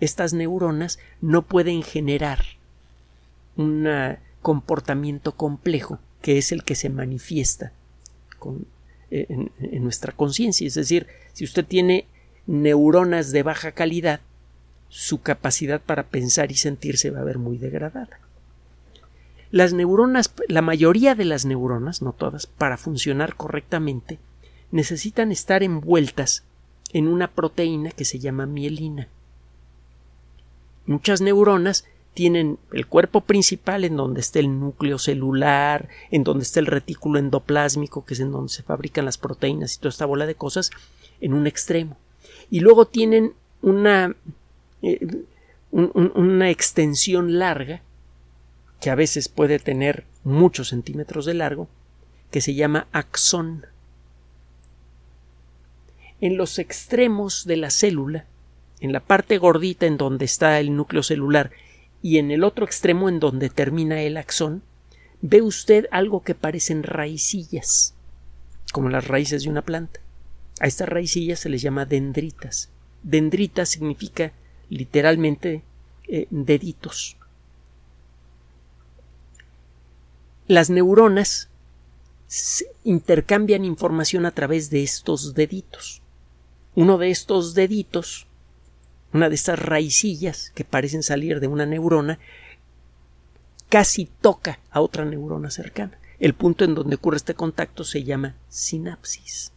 estas 0.00 0.32
neuronas 0.32 0.98
no 1.20 1.42
pueden 1.42 1.82
generar 1.82 2.44
un 3.56 3.88
comportamiento 4.42 5.32
complejo 5.32 5.98
que 6.20 6.38
es 6.38 6.52
el 6.52 6.64
que 6.64 6.74
se 6.74 6.90
manifiesta 6.90 7.72
eh, 9.10 9.26
en 9.28 9.82
nuestra 9.82 10.12
conciencia. 10.12 10.66
Es 10.66 10.74
decir, 10.74 11.06
si 11.32 11.44
usted 11.44 11.64
tiene 11.64 12.06
neuronas 12.46 13.32
de 13.32 13.42
baja 13.42 13.72
calidad, 13.72 14.20
su 14.88 15.20
capacidad 15.20 15.80
para 15.80 16.04
pensar 16.04 16.50
y 16.50 16.54
sentirse 16.54 17.10
va 17.10 17.20
a 17.20 17.24
ver 17.24 17.38
muy 17.38 17.58
degradada. 17.58 18.20
Las 19.50 19.72
neuronas, 19.72 20.32
la 20.48 20.62
mayoría 20.62 21.14
de 21.14 21.24
las 21.24 21.44
neuronas, 21.44 22.02
no 22.02 22.12
todas, 22.12 22.46
para 22.46 22.76
funcionar 22.76 23.36
correctamente, 23.36 24.18
necesitan 24.70 25.30
estar 25.30 25.62
envueltas 25.62 26.44
en 26.92 27.08
una 27.08 27.30
proteína 27.30 27.90
que 27.90 28.04
se 28.04 28.18
llama 28.18 28.46
mielina. 28.46 29.08
Muchas 30.86 31.20
neuronas 31.20 31.84
tienen 32.14 32.58
el 32.72 32.86
cuerpo 32.86 33.20
principal 33.20 33.84
en 33.84 33.96
donde 33.96 34.20
está 34.20 34.38
el 34.38 34.58
núcleo 34.58 34.98
celular, 34.98 35.88
en 36.10 36.24
donde 36.24 36.44
está 36.44 36.60
el 36.60 36.66
retículo 36.66 37.18
endoplásmico, 37.18 38.04
que 38.04 38.14
es 38.14 38.20
en 38.20 38.32
donde 38.32 38.52
se 38.52 38.62
fabrican 38.62 39.04
las 39.04 39.18
proteínas 39.18 39.74
y 39.74 39.78
toda 39.78 39.90
esta 39.90 40.06
bola 40.06 40.26
de 40.26 40.34
cosas, 40.34 40.70
en 41.20 41.34
un 41.34 41.46
extremo. 41.46 41.98
Y 42.50 42.60
luego 42.60 42.86
tienen 42.86 43.34
una 43.60 44.14
eh, 44.82 45.24
una 45.76 46.50
extensión 46.50 47.38
larga, 47.38 47.82
que 48.80 48.90
a 48.90 48.94
veces 48.94 49.28
puede 49.28 49.58
tener 49.58 50.04
muchos 50.24 50.68
centímetros 50.68 51.26
de 51.26 51.34
largo, 51.34 51.68
que 52.30 52.40
se 52.40 52.54
llama 52.54 52.86
axón. 52.92 53.66
En 56.20 56.36
los 56.36 56.58
extremos 56.58 57.44
de 57.44 57.56
la 57.56 57.70
célula, 57.70 58.24
en 58.80 58.92
la 58.92 59.00
parte 59.00 59.38
gordita 59.38 59.86
en 59.86 59.96
donde 59.96 60.24
está 60.24 60.58
el 60.60 60.74
núcleo 60.74 61.02
celular 61.02 61.50
y 62.02 62.18
en 62.18 62.30
el 62.30 62.44
otro 62.44 62.64
extremo 62.64 63.08
en 63.08 63.20
donde 63.20 63.50
termina 63.50 64.00
el 64.02 64.16
axón, 64.16 64.62
ve 65.20 65.42
usted 65.42 65.86
algo 65.90 66.22
que 66.22 66.34
parecen 66.34 66.82
raicillas, 66.82 67.94
como 68.72 68.88
las 68.88 69.06
raíces 69.06 69.42
de 69.42 69.50
una 69.50 69.62
planta. 69.62 70.00
A 70.60 70.66
estas 70.66 70.88
raicillas 70.88 71.40
se 71.40 71.48
les 71.48 71.62
llama 71.62 71.84
dendritas. 71.84 72.70
Dendritas 73.02 73.68
significa 73.68 74.32
literalmente 74.70 75.62
eh, 76.08 76.26
deditos. 76.30 77.16
Las 80.48 80.70
neuronas 80.70 81.48
intercambian 82.84 83.64
información 83.64 84.26
a 84.26 84.30
través 84.30 84.70
de 84.70 84.82
estos 84.82 85.34
deditos. 85.34 86.02
Uno 86.76 86.98
de 86.98 87.10
estos 87.10 87.54
deditos, 87.54 88.28
una 89.12 89.28
de 89.28 89.34
estas 89.34 89.58
raicillas 89.58 90.52
que 90.54 90.64
parecen 90.64 91.02
salir 91.02 91.40
de 91.40 91.48
una 91.48 91.66
neurona, 91.66 92.20
casi 93.68 94.08
toca 94.20 94.60
a 94.70 94.80
otra 94.80 95.04
neurona 95.04 95.50
cercana. 95.50 95.98
El 96.20 96.34
punto 96.34 96.64
en 96.64 96.76
donde 96.76 96.94
ocurre 96.94 97.16
este 97.16 97.34
contacto 97.34 97.82
se 97.82 98.04
llama 98.04 98.36
sinapsis. 98.48 99.52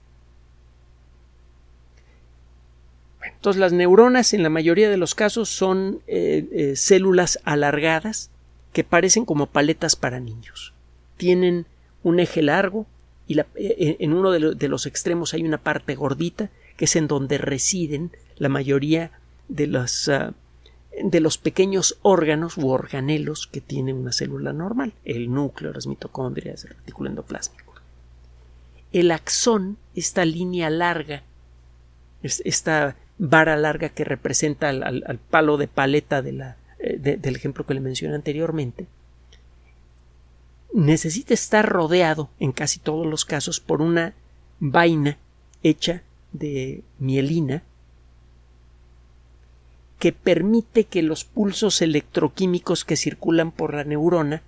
Entonces 3.23 3.59
las 3.59 3.73
neuronas 3.73 4.33
en 4.33 4.43
la 4.43 4.49
mayoría 4.49 4.89
de 4.89 4.97
los 4.97 5.15
casos 5.15 5.49
son 5.49 6.01
eh, 6.07 6.47
eh, 6.51 6.75
células 6.75 7.39
alargadas 7.43 8.31
que 8.73 8.83
parecen 8.83 9.25
como 9.25 9.47
paletas 9.47 9.95
para 9.95 10.19
niños. 10.19 10.73
Tienen 11.17 11.65
un 12.03 12.19
eje 12.19 12.41
largo 12.41 12.85
y 13.27 13.39
eh, 13.39 13.97
en 13.99 14.13
uno 14.13 14.31
de, 14.31 14.67
los 14.67 14.85
extremos 14.85 15.33
hay 15.33 15.43
una 15.43 15.57
parte 15.57 15.95
gordita 15.95 16.49
que 16.79 16.85
es 16.85 16.95
en 16.95 17.09
donde 17.09 17.37
residen 17.37 18.09
la 18.37 18.47
mayoría 18.47 19.11
de 19.49 19.67
los, 19.67 20.07
ah, 20.07 20.33
de 21.03 21.19
los 21.19 21.37
pequeños 21.37 21.99
órganos 22.03 22.57
u 22.57 22.69
organelos 22.69 23.47
que 23.47 23.59
tiene 23.59 23.91
una 23.93 24.13
célula 24.13 24.53
normal, 24.53 24.93
el 25.03 25.29
núcleo, 25.29 25.73
las 25.73 25.87
mitocondrias, 25.87 26.63
el 26.63 26.69
retículo 26.69 27.09
endoplásmico. 27.09 27.73
El 28.93 29.11
axón, 29.11 29.75
esta 29.93 30.23
línea 30.23 30.69
larga, 30.69 31.23
esta 32.23 32.95
vara 33.17 33.57
larga 33.57 33.89
que 33.89 34.05
representa 34.05 34.69
al, 34.69 35.19
palo 35.29 35.57
de 35.57 35.67
paleta 35.67 36.21
de 36.21 36.31
la, 36.31 36.55
eh, 36.79 36.97
del 36.97 37.35
ejemplo 37.35 37.65
que 37.65 37.73
le 37.73 37.81
mencioné 37.81 38.15
anteriormente, 38.15 38.87
necesita 40.73 41.33
estar 41.33 41.67
rodeado 41.67 42.29
en 42.39 42.53
casi 42.53 42.79
todos 42.79 43.05
los 43.05 43.25
casos 43.25 43.59
por 43.59 43.81
una 43.81 44.13
vaina 44.61 45.17
hecha 45.61 46.03
de 46.31 46.83
mielina 46.99 47.63
que 49.99 50.13
permite 50.13 50.85
que 50.85 51.01
los 51.01 51.25
pulsos 51.25 51.81
electroquímicos 51.81 52.85
que 52.85 52.95
circulan 52.95 53.51
por 53.51 53.73
la 53.73 53.83
neurona 53.83 54.41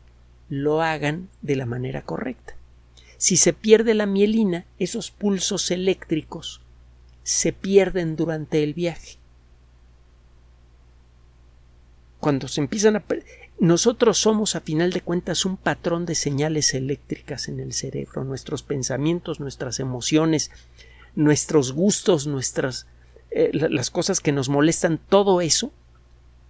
lo 0.49 0.81
hagan 0.81 1.29
de 1.41 1.55
la 1.55 1.65
manera 1.65 2.01
correcta. 2.03 2.55
Si 3.17 3.37
se 3.37 3.53
pierde 3.53 3.93
la 3.93 4.05
mielina, 4.05 4.65
esos 4.79 5.11
pulsos 5.11 5.69
eléctricos 5.69 6.61
se 7.23 7.53
pierden 7.53 8.15
durante 8.15 8.63
el 8.63 8.73
viaje. 8.73 9.17
Cuando 12.19 12.47
se 12.47 12.61
empiezan 12.61 12.95
a... 12.95 13.03
Nosotros 13.59 14.17
somos, 14.17 14.55
a 14.55 14.61
final 14.61 14.91
de 14.91 15.01
cuentas, 15.01 15.45
un 15.45 15.55
patrón 15.55 16.05
de 16.05 16.15
señales 16.15 16.73
eléctricas 16.73 17.47
en 17.47 17.59
el 17.59 17.73
cerebro. 17.73 18.23
Nuestros 18.23 18.63
pensamientos, 18.63 19.39
nuestras 19.39 19.79
emociones, 19.79 20.49
nuestros 21.15 21.73
gustos, 21.73 22.27
nuestras... 22.27 22.87
Eh, 23.31 23.51
las 23.53 23.89
cosas 23.89 24.19
que 24.19 24.33
nos 24.33 24.49
molestan, 24.49 24.97
todo 24.97 25.39
eso 25.39 25.71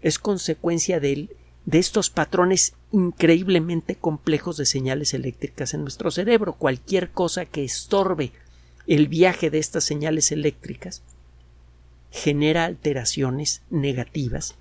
es 0.01 0.17
consecuencia 0.17 0.99
de, 0.99 1.29
de 1.65 1.79
estos 1.79 2.09
patrones 2.09 2.73
increíblemente 2.91 3.95
complejos 3.95 4.57
de 4.57 4.65
señales 4.65 5.13
eléctricas 5.13 5.73
en 5.75 5.81
nuestro 5.81 6.09
cerebro. 6.09 6.53
Cualquier 6.53 7.11
cosa 7.11 7.45
que 7.45 7.63
estorbe 7.63 8.31
el 8.87 9.07
viaje 9.07 9.51
de 9.51 9.59
estas 9.59 9.83
señales 9.83 10.31
eléctricas 10.31 11.03
genera 12.09 12.65
alteraciones 12.65 13.61
negativas 13.69 14.55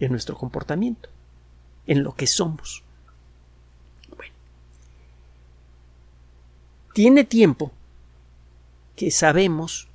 en 0.00 0.10
nuestro 0.10 0.36
comportamiento, 0.36 1.08
en 1.86 2.02
lo 2.02 2.14
que 2.14 2.26
somos. 2.26 2.82
Tiene 6.94 7.22
tiempo 7.22 7.70
que 8.98 9.12
sabemos 9.12 9.86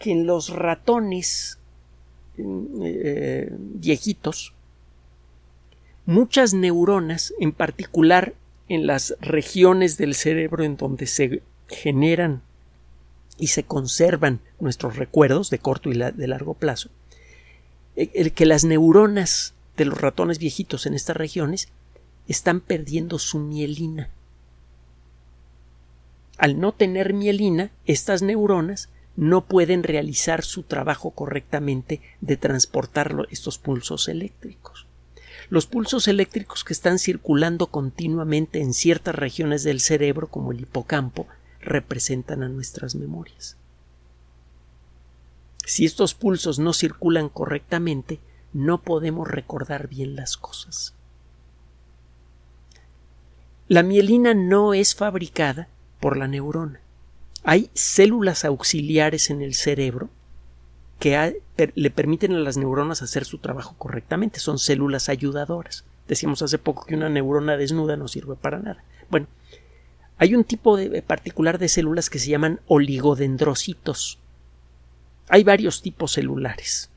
que 0.00 0.10
en 0.10 0.26
los 0.26 0.48
ratones 0.48 1.60
eh, 2.36 3.48
viejitos, 3.56 4.54
muchas 6.04 6.52
neuronas, 6.52 7.32
en 7.38 7.52
particular 7.52 8.34
en 8.68 8.88
las 8.88 9.14
regiones 9.20 9.98
del 9.98 10.16
cerebro 10.16 10.64
en 10.64 10.76
donde 10.76 11.06
se 11.06 11.42
generan 11.68 12.42
y 13.38 13.46
se 13.46 13.62
conservan 13.62 14.40
nuestros 14.58 14.96
recuerdos 14.96 15.48
de 15.48 15.60
corto 15.60 15.92
y 15.92 15.96
de 15.96 16.26
largo 16.26 16.54
plazo, 16.54 16.90
eh, 17.94 18.10
el 18.14 18.32
que 18.32 18.46
las 18.46 18.64
neuronas 18.64 19.54
de 19.76 19.84
los 19.84 20.00
ratones 20.00 20.40
viejitos 20.40 20.86
en 20.86 20.94
estas 20.94 21.16
regiones 21.16 21.68
están 22.26 22.60
perdiendo 22.60 23.20
su 23.20 23.38
mielina. 23.38 24.10
Al 26.38 26.60
no 26.60 26.72
tener 26.72 27.14
mielina, 27.14 27.70
estas 27.86 28.22
neuronas 28.22 28.90
no 29.16 29.46
pueden 29.46 29.82
realizar 29.82 30.44
su 30.44 30.62
trabajo 30.62 31.10
correctamente 31.10 32.02
de 32.20 32.36
transportar 32.36 33.14
estos 33.30 33.58
pulsos 33.58 34.08
eléctricos. 34.08 34.86
Los 35.48 35.66
pulsos 35.66 36.08
eléctricos 36.08 36.64
que 36.64 36.72
están 36.72 36.98
circulando 36.98 37.68
continuamente 37.68 38.60
en 38.60 38.74
ciertas 38.74 39.14
regiones 39.14 39.62
del 39.62 39.80
cerebro, 39.80 40.28
como 40.28 40.52
el 40.52 40.60
hipocampo, 40.60 41.26
representan 41.60 42.42
a 42.42 42.48
nuestras 42.48 42.94
memorias. 42.94 43.56
Si 45.64 45.84
estos 45.84 46.14
pulsos 46.14 46.58
no 46.58 46.72
circulan 46.72 47.28
correctamente, 47.28 48.20
no 48.52 48.82
podemos 48.82 49.28
recordar 49.28 49.88
bien 49.88 50.14
las 50.14 50.36
cosas. 50.36 50.94
La 53.68 53.82
mielina 53.82 54.32
no 54.34 54.74
es 54.74 54.94
fabricada 54.94 55.68
por 56.06 56.16
la 56.16 56.28
neurona. 56.28 56.78
Hay 57.42 57.68
células 57.74 58.44
auxiliares 58.44 59.28
en 59.28 59.42
el 59.42 59.54
cerebro 59.54 60.08
que 61.00 61.42
le 61.74 61.90
permiten 61.90 62.32
a 62.32 62.38
las 62.38 62.56
neuronas 62.56 63.02
hacer 63.02 63.24
su 63.24 63.38
trabajo 63.38 63.74
correctamente. 63.76 64.38
Son 64.38 64.60
células 64.60 65.08
ayudadoras. 65.08 65.84
Decíamos 66.06 66.42
hace 66.42 66.58
poco 66.58 66.86
que 66.86 66.94
una 66.94 67.08
neurona 67.08 67.56
desnuda 67.56 67.96
no 67.96 68.06
sirve 68.06 68.36
para 68.36 68.60
nada. 68.60 68.84
Bueno, 69.10 69.26
hay 70.16 70.36
un 70.36 70.44
tipo 70.44 70.76
de, 70.76 71.02
particular 71.02 71.58
de 71.58 71.68
células 71.68 72.08
que 72.08 72.20
se 72.20 72.30
llaman 72.30 72.60
oligodendrocitos. 72.68 74.20
Hay 75.28 75.42
varios 75.42 75.82
tipos 75.82 76.12
celulares. 76.12 76.88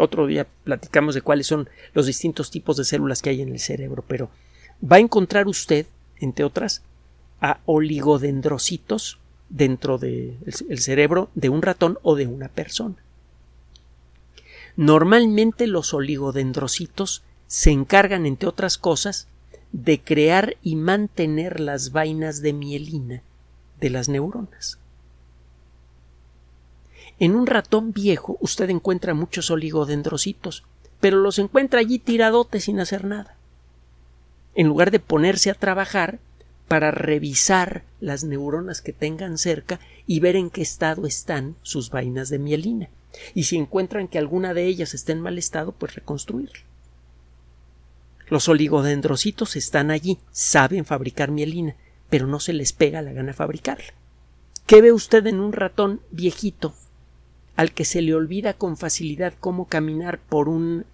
Otro 0.00 0.26
día 0.26 0.44
platicamos 0.64 1.14
de 1.14 1.22
cuáles 1.22 1.46
son 1.46 1.68
los 1.94 2.06
distintos 2.06 2.50
tipos 2.50 2.76
de 2.76 2.84
células 2.84 3.22
que 3.22 3.30
hay 3.30 3.42
en 3.42 3.50
el 3.50 3.60
cerebro, 3.60 4.02
pero 4.08 4.28
va 4.82 4.96
a 4.96 4.98
encontrar 4.98 5.46
usted, 5.46 5.86
entre 6.18 6.44
otras, 6.44 6.82
a 7.40 7.60
oligodendrocitos 7.66 9.18
dentro 9.48 9.98
del 9.98 10.38
cerebro 10.78 11.30
de 11.34 11.48
un 11.48 11.62
ratón 11.62 11.98
o 12.02 12.16
de 12.16 12.26
una 12.26 12.48
persona. 12.48 12.96
Normalmente 14.76 15.66
los 15.66 15.94
oligodendrocitos 15.94 17.22
se 17.46 17.70
encargan, 17.70 18.26
entre 18.26 18.48
otras 18.48 18.76
cosas, 18.76 19.28
de 19.72 20.00
crear 20.00 20.56
y 20.62 20.76
mantener 20.76 21.60
las 21.60 21.92
vainas 21.92 22.42
de 22.42 22.52
mielina 22.52 23.22
de 23.80 23.90
las 23.90 24.08
neuronas. 24.08 24.78
En 27.18 27.34
un 27.34 27.46
ratón 27.46 27.92
viejo 27.92 28.36
usted 28.40 28.68
encuentra 28.68 29.14
muchos 29.14 29.50
oligodendrocitos, 29.50 30.64
pero 31.00 31.18
los 31.18 31.38
encuentra 31.38 31.80
allí 31.80 31.98
tiradotes 31.98 32.64
sin 32.64 32.80
hacer 32.80 33.04
nada. 33.04 33.36
En 34.54 34.66
lugar 34.66 34.90
de 34.90 35.00
ponerse 35.00 35.50
a 35.50 35.54
trabajar 35.54 36.18
para 36.68 36.90
revisar 36.90 37.84
las 38.00 38.24
neuronas 38.24 38.82
que 38.82 38.92
tengan 38.92 39.38
cerca 39.38 39.80
y 40.06 40.20
ver 40.20 40.36
en 40.36 40.50
qué 40.50 40.62
estado 40.62 41.06
están 41.06 41.56
sus 41.62 41.90
vainas 41.90 42.28
de 42.28 42.38
mielina. 42.38 42.88
Y 43.34 43.44
si 43.44 43.56
encuentran 43.56 44.08
que 44.08 44.18
alguna 44.18 44.54
de 44.54 44.66
ellas 44.66 44.94
está 44.94 45.12
en 45.12 45.20
mal 45.20 45.38
estado, 45.38 45.72
pues 45.72 45.94
reconstruirla. 45.94 46.64
Los 48.28 48.48
oligodendrocitos 48.48 49.54
están 49.56 49.90
allí, 49.90 50.18
saben 50.32 50.84
fabricar 50.84 51.30
mielina, 51.30 51.76
pero 52.10 52.26
no 52.26 52.40
se 52.40 52.52
les 52.52 52.72
pega 52.72 53.02
la 53.02 53.12
gana 53.12 53.32
fabricarla. 53.32 53.94
¿Qué 54.66 54.82
ve 54.82 54.92
usted 54.92 55.24
en 55.26 55.38
un 55.38 55.52
ratón 55.52 56.00
viejito 56.10 56.74
al 57.54 57.72
que 57.72 57.84
se 57.84 58.02
le 58.02 58.14
olvida 58.14 58.54
con 58.54 58.76
facilidad 58.76 59.34
cómo 59.38 59.66
caminar 59.66 60.18
por 60.18 60.48
un 60.48 60.84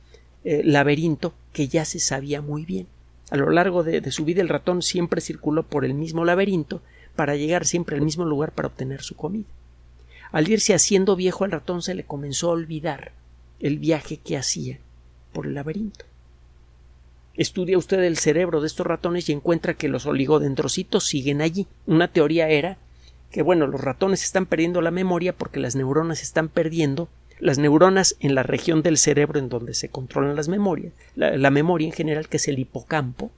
eh, 0.44 0.62
laberinto 0.64 1.34
que 1.54 1.68
ya 1.68 1.86
se 1.86 1.98
sabía 1.98 2.42
muy 2.42 2.66
bien? 2.66 2.86
A 3.32 3.36
lo 3.38 3.48
largo 3.48 3.82
de, 3.82 4.12
su 4.12 4.26
vida 4.26 4.42
el 4.42 4.50
ratón 4.50 4.82
siempre 4.82 5.22
circuló 5.22 5.62
por 5.62 5.86
el 5.86 5.94
mismo 5.94 6.22
laberinto 6.26 6.82
para 7.16 7.34
llegar 7.34 7.64
siempre 7.64 7.96
al 7.96 8.02
mismo 8.02 8.26
lugar 8.26 8.52
para 8.52 8.68
obtener 8.68 9.00
su 9.00 9.16
comida. 9.16 9.46
Al 10.32 10.50
irse 10.50 10.74
haciendo 10.74 11.16
viejo 11.16 11.44
al 11.44 11.50
ratón 11.50 11.80
se 11.80 11.94
le 11.94 12.04
comenzó 12.04 12.50
a 12.50 12.52
olvidar 12.52 13.12
el 13.58 13.78
viaje 13.78 14.18
que 14.18 14.36
hacía 14.36 14.80
por 15.32 15.46
el 15.46 15.54
laberinto. 15.54 16.04
Estudia 17.34 17.78
usted 17.78 18.02
el 18.02 18.18
cerebro 18.18 18.60
de 18.60 18.66
estos 18.66 18.86
ratones 18.86 19.30
y 19.30 19.32
encuentra 19.32 19.72
que 19.72 19.88
los 19.88 20.04
oligodendrocitos 20.04 21.06
siguen 21.06 21.40
allí. 21.40 21.66
Una 21.86 22.08
teoría 22.08 22.50
era 22.50 22.76
que, 23.30 23.40
bueno, 23.40 23.66
los 23.66 23.80
ratones 23.80 24.24
están 24.24 24.44
perdiendo 24.44 24.82
la 24.82 24.90
memoria 24.90 25.34
porque 25.34 25.58
las 25.58 25.74
neuronas 25.74 26.20
están 26.20 26.50
perdiendo 26.50 27.08
las 27.42 27.58
neuronas 27.58 28.14
en 28.20 28.36
la 28.36 28.44
región 28.44 28.82
del 28.82 28.96
cerebro 28.96 29.40
en 29.40 29.48
donde 29.48 29.74
se 29.74 29.88
controlan 29.88 30.36
las 30.36 30.46
memorias, 30.46 30.92
la, 31.16 31.50
memoria 31.50 31.88
en 31.88 31.92
general, 31.92 32.28
que 32.28 32.36
es 32.36 32.46
el 32.46 32.60
hipocampo, 32.60 33.32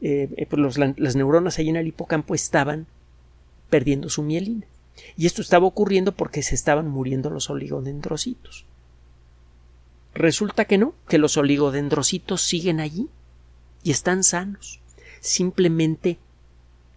eh, 0.00 0.28
eh, 0.36 0.46
pues 0.46 0.78
las 0.78 1.16
neuronas 1.16 1.58
ahí 1.58 1.68
en 1.68 1.74
el 1.74 1.88
hipocampo 1.88 2.36
estaban 2.36 2.86
perdiendo 3.70 4.08
su 4.08 4.22
mielina. 4.22 4.66
Y 5.16 5.26
esto 5.26 5.42
estaba 5.42 5.66
ocurriendo 5.66 6.12
porque 6.12 6.44
se 6.44 6.54
estaban 6.54 6.86
muriendo 6.86 7.28
los 7.28 7.50
oligodendrocitos. 7.50 8.66
Resulta 10.14 10.64
que 10.66 10.78
no, 10.78 10.94
que 11.08 11.18
los 11.18 11.36
oligodendrocitos 11.36 12.40
siguen 12.40 12.78
allí 12.78 13.08
y 13.82 13.90
están 13.90 14.22
sanos. 14.22 14.80
Simplemente 15.18 16.18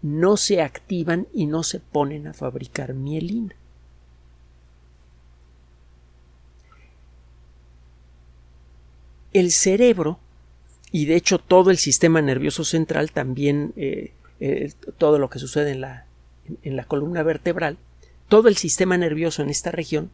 no 0.04 0.38
se 0.38 0.62
activan 0.62 1.26
y 1.34 1.48
no 1.48 1.64
se 1.64 1.80
ponen 1.80 2.28
a 2.28 2.34
fabricar 2.36 2.94
mielina. 2.94 3.56
El 9.34 9.52
cerebro, 9.52 10.20
y 10.92 11.06
de 11.06 11.16
hecho 11.16 11.40
todo 11.40 11.72
el 11.72 11.78
sistema 11.78 12.22
nervioso 12.22 12.64
central, 12.64 13.12
también 13.12 13.74
eh, 13.76 14.14
eh, 14.40 14.74
todo 14.98 15.20
lo 15.20 15.30
que 15.30 15.40
sucede 15.40 15.72
en 15.72 15.82
la, 15.82 16.06
en 16.64 16.76
la 16.76 16.86
columna 16.86 17.24
vertebral, 17.24 17.78
todo 18.28 18.48
el 18.48 18.58
sistema 18.58 18.98
nervioso 18.98 19.42
en 19.42 19.50
esta 19.50 19.72
región 19.72 20.12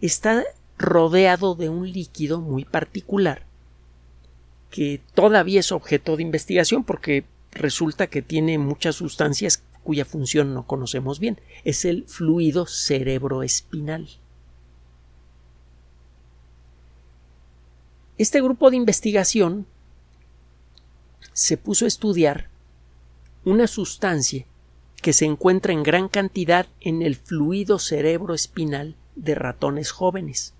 está 0.00 0.44
rodeado 0.78 1.54
de 1.54 1.68
un 1.68 1.90
líquido 1.90 2.40
muy 2.40 2.64
particular 2.64 3.46
que 4.70 5.00
todavía 5.14 5.60
es 5.60 5.72
objeto 5.72 6.16
de 6.16 6.22
investigación 6.22 6.84
porque 6.84 7.24
resulta 7.52 8.08
que 8.08 8.22
tiene 8.22 8.58
muchas 8.58 8.96
sustancias 8.96 9.62
cuya 9.82 10.04
función 10.04 10.52
no 10.52 10.66
conocemos 10.66 11.20
bien. 11.20 11.40
Es 11.64 11.84
el 11.84 12.04
fluido 12.08 12.66
cerebroespinal. 12.66 14.08
Este 18.18 18.40
grupo 18.40 18.70
de 18.70 18.76
investigación 18.76 19.66
se 21.32 21.56
puso 21.56 21.84
a 21.84 21.88
estudiar 21.88 22.48
una 23.44 23.66
sustancia 23.66 24.46
que 25.02 25.12
se 25.12 25.26
encuentra 25.26 25.72
en 25.72 25.82
gran 25.82 26.08
cantidad 26.08 26.66
en 26.80 27.02
el 27.02 27.16
fluido 27.16 27.78
cerebroespinal 27.78 28.96
de 29.14 29.34
ratones 29.34 29.90
jóvenes 29.90 30.54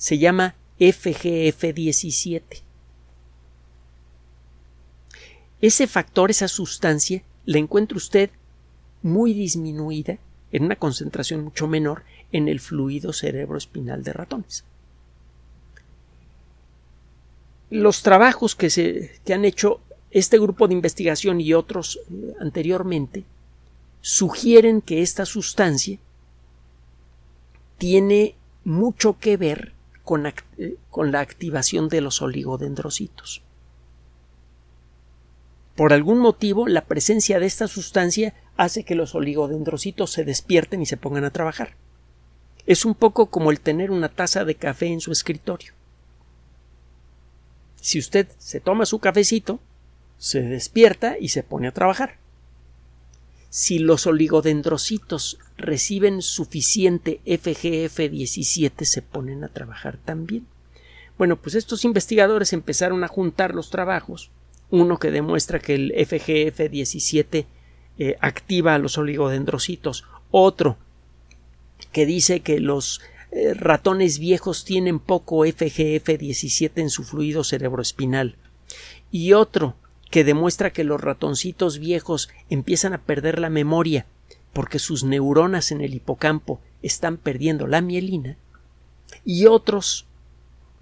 se 0.00 0.16
llama 0.16 0.54
FGF17. 0.78 2.62
Ese 5.60 5.86
factor, 5.86 6.30
esa 6.30 6.48
sustancia, 6.48 7.22
la 7.44 7.58
encuentra 7.58 7.98
usted 7.98 8.30
muy 9.02 9.34
disminuida, 9.34 10.18
en 10.52 10.64
una 10.64 10.76
concentración 10.76 11.44
mucho 11.44 11.68
menor, 11.68 12.04
en 12.32 12.48
el 12.48 12.60
fluido 12.60 13.12
cerebroespinal 13.12 14.02
de 14.02 14.14
ratones. 14.14 14.64
Los 17.70 18.02
trabajos 18.02 18.54
que, 18.54 18.68
se, 18.68 19.20
que 19.24 19.32
han 19.32 19.44
hecho 19.44 19.80
este 20.10 20.38
grupo 20.38 20.66
de 20.66 20.74
investigación 20.74 21.40
y 21.40 21.54
otros 21.54 22.00
eh, 22.10 22.34
anteriormente 22.40 23.24
sugieren 24.00 24.80
que 24.80 25.02
esta 25.02 25.24
sustancia 25.24 25.98
tiene 27.78 28.34
mucho 28.64 29.18
que 29.18 29.36
ver 29.36 29.72
eh, 30.58 30.76
con, 30.90 31.12
la 31.12 31.20
activación 31.20 31.88
de 31.88 32.00
los 32.00 32.20
oligodendrocitos. 32.20 33.42
Por 35.76 35.92
algún 35.92 36.18
motivo, 36.18 36.66
la 36.66 36.84
presencia 36.84 37.38
de 37.38 37.46
esta 37.46 37.68
sustancia 37.68 38.34
hace 38.56 38.82
que 38.82 38.96
los 38.96 39.14
oligodendrocitos 39.14 40.10
se 40.10 40.24
despierten 40.24 40.82
y 40.82 40.86
se 40.86 40.96
pongan 40.96 41.24
a 41.24 41.30
trabajar. 41.30 41.76
Es 42.66 42.84
un 42.84 42.94
poco 42.94 43.26
como 43.26 43.52
el 43.52 43.60
tener 43.60 43.90
una 43.92 44.08
taza 44.08 44.44
de 44.44 44.56
café 44.56 44.86
en 44.86 45.00
su 45.00 45.12
escritorio. 45.12 45.72
Si 47.80 47.98
usted 47.98 48.28
se 48.38 48.60
toma 48.60 48.86
su 48.86 48.98
cafecito, 48.98 49.60
se 50.18 50.42
despierta 50.42 51.16
y 51.18 51.28
se 51.28 51.42
pone 51.42 51.68
a 51.68 51.72
trabajar. 51.72 52.18
si 53.52 53.80
los 53.80 54.06
oligodendrocitos 54.06 55.40
reciben 55.56 56.22
suficiente 56.22 57.20
FGF17 57.26 58.84
se 58.84 59.02
ponen 59.02 59.42
a 59.42 59.48
trabajar 59.48 59.96
también. 59.96 60.46
Bueno, 61.18 61.34
pues 61.34 61.56
estos 61.56 61.84
investigadores 61.84 62.52
empezaron 62.52 63.02
a 63.02 63.08
juntar 63.08 63.54
los 63.56 63.70
trabajos, 63.70 64.30
uno 64.70 64.98
que 64.98 65.10
demuestra 65.10 65.58
que 65.58 65.74
el 65.74 65.92
FGF17 65.92 67.46
eh, 67.98 68.16
activa 68.20 68.76
a 68.76 68.78
los 68.78 68.96
oligodendrocitos, 68.98 70.04
otro 70.30 70.78
que 71.92 72.06
dice 72.06 72.40
que 72.40 72.60
los 72.60 73.00
eh, 73.32 73.54
ratones 73.54 74.18
viejos 74.18 74.64
tienen 74.64 74.98
poco 74.98 75.46
FGF17 75.46 76.72
en 76.76 76.90
su 76.90 77.04
fluido 77.04 77.44
cerebroespinal. 77.44 78.36
Y 79.10 79.32
otro 79.32 79.76
que 80.10 80.24
demuestra 80.24 80.70
que 80.70 80.84
los 80.84 81.00
ratoncitos 81.00 81.78
viejos 81.78 82.28
empiezan 82.48 82.92
a 82.92 83.02
perder 83.02 83.38
la 83.38 83.50
memoria 83.50 84.06
porque 84.52 84.78
sus 84.78 85.04
neuronas 85.04 85.70
en 85.70 85.80
el 85.80 85.94
hipocampo 85.94 86.60
están 86.82 87.16
perdiendo 87.16 87.66
la 87.66 87.80
mielina 87.80 88.36
y 89.24 89.46
otros 89.46 90.06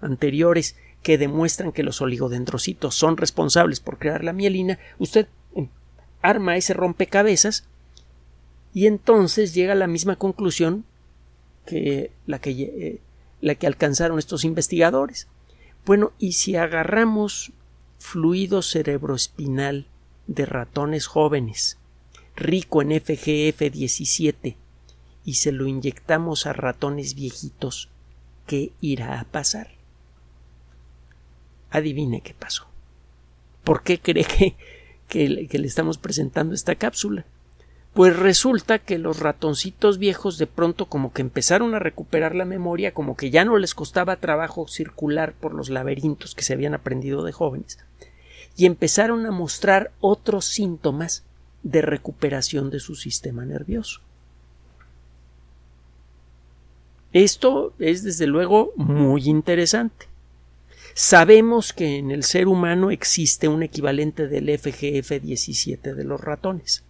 anteriores 0.01 0.75
que 1.03 1.17
demuestran 1.17 1.71
que 1.71 1.83
los 1.83 2.01
oligodendrocitos 2.01 2.95
son 2.95 3.17
responsables 3.17 3.79
por 3.79 3.97
crear 3.97 4.23
la 4.23 4.33
mielina, 4.33 4.79
usted 4.97 5.27
em, 5.55 5.69
arma 6.21 6.57
ese 6.57 6.73
rompecabezas 6.73 7.65
y 8.73 8.87
entonces 8.87 9.53
llega 9.53 9.73
a 9.73 9.77
la 9.77 9.87
misma 9.87 10.15
conclusión 10.15 10.85
que 11.69 12.11
la 12.25 12.39
que, 12.39 12.51
eh, 12.51 12.99
la 13.41 13.55
que 13.55 13.67
alcanzaron 13.67 14.17
estos 14.17 14.43
investigadores. 14.43 15.27
Bueno, 15.85 16.11
y 16.17 16.33
si 16.33 16.55
agarramos 16.55 17.51
fluido 17.99 18.61
cerebroespinal 18.61 19.85
de 20.27 20.45
ratones 20.45 21.05
jóvenes, 21.05 21.77
rico 22.35 22.81
en 22.81 22.89
FGF17, 22.89 24.55
y 25.25 25.33
se 25.35 25.51
lo 25.51 25.67
inyectamos 25.67 26.47
a 26.47 26.53
ratones 26.53 27.13
viejitos, 27.13 27.89
¿qué 28.47 28.71
irá 28.81 29.19
a 29.19 29.25
pasar? 29.25 29.71
Adivine 31.69 32.21
qué 32.21 32.33
pasó. 32.33 32.65
¿Por 33.63 33.83
qué 33.83 33.99
cree 33.99 34.25
que, 35.07 35.47
que 35.47 35.59
le 35.59 35.67
estamos 35.67 35.99
presentando 35.99 36.55
esta 36.55 36.75
cápsula? 36.75 37.25
Pues 37.93 38.15
resulta 38.15 38.79
que 38.79 38.99
los 38.99 39.19
ratoncitos 39.19 39.97
viejos 39.97 40.37
de 40.37 40.47
pronto 40.47 40.85
como 40.85 41.11
que 41.11 41.21
empezaron 41.21 41.73
a 41.73 41.79
recuperar 41.79 42.35
la 42.35 42.45
memoria, 42.45 42.93
como 42.93 43.17
que 43.17 43.31
ya 43.31 43.45
no 43.45 43.57
les 43.57 43.73
costaba 43.73 44.17
trabajo 44.17 44.67
circular 44.67 45.33
por 45.33 45.53
los 45.53 45.69
laberintos 45.69 46.35
que 46.35 46.43
se 46.43 46.53
habían 46.53 46.75
aprendido 46.75 47.23
de 47.23 47.31
jóvenes, 47.31 47.79
y 48.55 48.67
empezaron 48.67 49.25
a 49.25 49.31
mostrar 49.31 49.91
otros 50.01 50.45
síntomas 50.45 51.23
de 51.63 51.81
recuperación 51.81 52.69
de 52.69 52.79
su 52.79 52.95
sistema 52.95 53.43
nervioso. 53.43 54.01
Esto 57.11 57.73
es 57.79 58.03
desde 58.03 58.27
luego 58.27 58.71
muy 58.75 59.27
interesante. 59.27 60.07
Sabemos 60.93 61.73
que 61.73 61.97
en 61.97 62.11
el 62.11 62.23
ser 62.23 62.47
humano 62.47 62.91
existe 62.91 63.47
un 63.47 63.63
equivalente 63.63 64.27
del 64.27 64.47
FGF17 64.49 65.95
de 65.95 66.03
los 66.03 66.21
ratones 66.21 66.83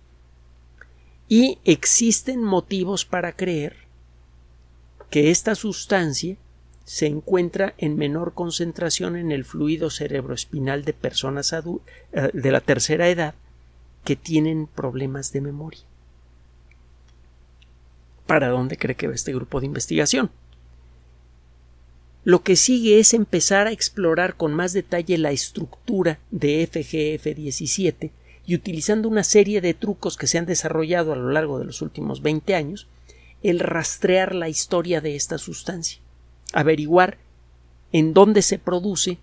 y 1.29 1.59
existen 1.63 2.43
motivos 2.43 3.05
para 3.05 3.31
creer 3.31 3.75
que 5.11 5.29
esta 5.29 5.53
sustancia 5.55 6.35
se 6.85 7.05
encuentra 7.05 7.75
en 7.77 7.97
menor 7.97 8.33
concentración 8.33 9.15
en 9.15 9.31
el 9.31 9.45
fluido 9.45 9.91
cerebroespinal 9.91 10.83
de 10.83 10.93
personas 10.93 11.53
eh, 11.53 12.31
de 12.33 12.51
la 12.51 12.61
tercera 12.61 13.07
edad 13.09 13.35
que 14.03 14.15
tienen 14.15 14.65
problemas 14.65 15.31
de 15.31 15.41
memoria. 15.41 15.81
¿Para 18.25 18.49
dónde 18.49 18.77
cree 18.77 18.95
que 18.95 19.07
va 19.07 19.13
este 19.13 19.33
grupo 19.33 19.59
de 19.59 19.67
investigación? 19.67 20.31
Lo 22.23 22.41
que 22.41 22.55
sigue 22.55 22.99
es 22.99 23.13
empezar 23.13 23.67
a 23.67 23.71
explorar 23.71 24.35
con 24.35 24.53
más 24.53 24.73
detalle 24.73 25.19
la 25.19 25.31
estructura 25.31 26.19
de 26.31 26.67
FGF17 26.67 28.11
y 28.49 28.55
utilizando 28.55 29.07
una 29.07 29.23
serie 29.23 29.61
de 29.61 29.75
trucos 29.75 30.17
que 30.17 30.25
se 30.25 30.39
han 30.39 30.47
desarrollado 30.47 31.13
a 31.13 31.15
lo 31.15 31.29
largo 31.29 31.59
de 31.59 31.65
los 31.65 31.83
últimos 31.83 32.23
20 32.23 32.55
años, 32.55 32.87
el 33.43 33.59
rastrear 33.59 34.33
la 34.33 34.49
historia 34.49 35.01
de 35.01 35.15
esta 35.15 35.37
sustancia, 35.37 35.99
averiguar 36.51 37.19
en 37.91 38.15
dónde 38.15 38.41
se 38.41 38.57
produce, 38.57 39.19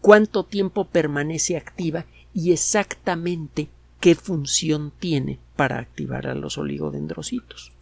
cuánto 0.00 0.44
tiempo 0.44 0.84
permanece 0.84 1.56
activa 1.56 2.06
y 2.32 2.52
exactamente 2.52 3.70
qué 3.98 4.14
función 4.14 4.92
tiene 5.00 5.40
para 5.56 5.80
activar 5.80 6.28
a 6.28 6.36
los 6.36 6.58
oligodendrocitos. 6.58 7.72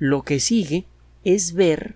Lo 0.00 0.22
que 0.22 0.40
sigue 0.40 0.84
es 1.22 1.52
ver 1.52 1.94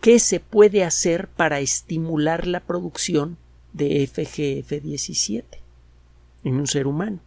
qué 0.00 0.18
se 0.18 0.40
puede 0.40 0.82
hacer 0.82 1.28
para 1.28 1.60
estimular 1.60 2.48
la 2.48 2.66
producción 2.66 3.36
de 3.74 4.02
FGF17 4.08 5.65
en 6.46 6.60
un 6.60 6.66
ser 6.68 6.86
humano. 6.86 7.18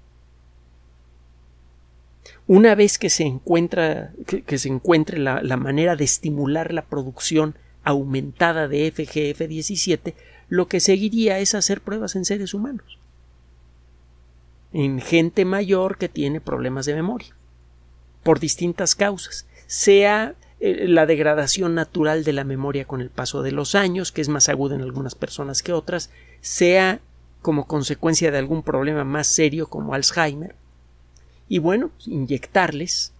Una 2.47 2.73
vez 2.73 2.97
que 2.97 3.09
se 3.09 3.23
encuentra 3.23 4.13
que, 4.25 4.57
se 4.57 4.69
encuentre 4.69 5.19
la, 5.19 5.43
la 5.43 5.57
manera 5.57 5.95
de 5.95 6.05
estimular 6.05 6.73
la 6.73 6.85
producción 6.85 7.55
aumentada 7.83 8.67
de 8.67 8.93
FGF17, 8.93 10.13
lo 10.47 10.67
que 10.67 10.79
seguiría 10.79 11.39
es 11.39 11.53
hacer 11.53 11.81
pruebas 11.81 12.15
en 12.15 12.25
seres 12.25 12.53
humanos, 12.53 12.97
en 14.71 15.01
gente 15.01 15.43
mayor 15.43 15.97
que 15.97 16.09
tiene 16.09 16.39
problemas 16.39 16.85
de 16.85 16.95
memoria, 16.95 17.35
por 18.23 18.39
distintas 18.39 18.95
causas, 18.95 19.47
sea 19.67 20.35
eh, 20.59 20.87
la 20.87 21.05
degradación 21.05 21.75
natural 21.75 22.23
de 22.23 22.33
la 22.33 22.45
memoria 22.45 22.85
con 22.85 23.01
el 23.01 23.09
paso 23.09 23.43
de 23.43 23.51
los 23.51 23.75
años, 23.75 24.11
que 24.11 24.21
es 24.21 24.29
más 24.29 24.49
aguda 24.49 24.75
en 24.75 24.81
algunas 24.81 25.13
personas 25.13 25.61
que 25.61 25.73
otras, 25.73 26.09
sea 26.41 27.01
como 27.41 27.67
consecuencia 27.67 28.31
de 28.31 28.37
algún 28.37 28.63
problema 28.63 29.03
más 29.03 29.27
serio 29.27 29.67
como 29.67 29.93
Alzheimer. 29.93 30.55
Y 31.47 31.59
bueno, 31.59 31.91
inyectarles 32.05 33.13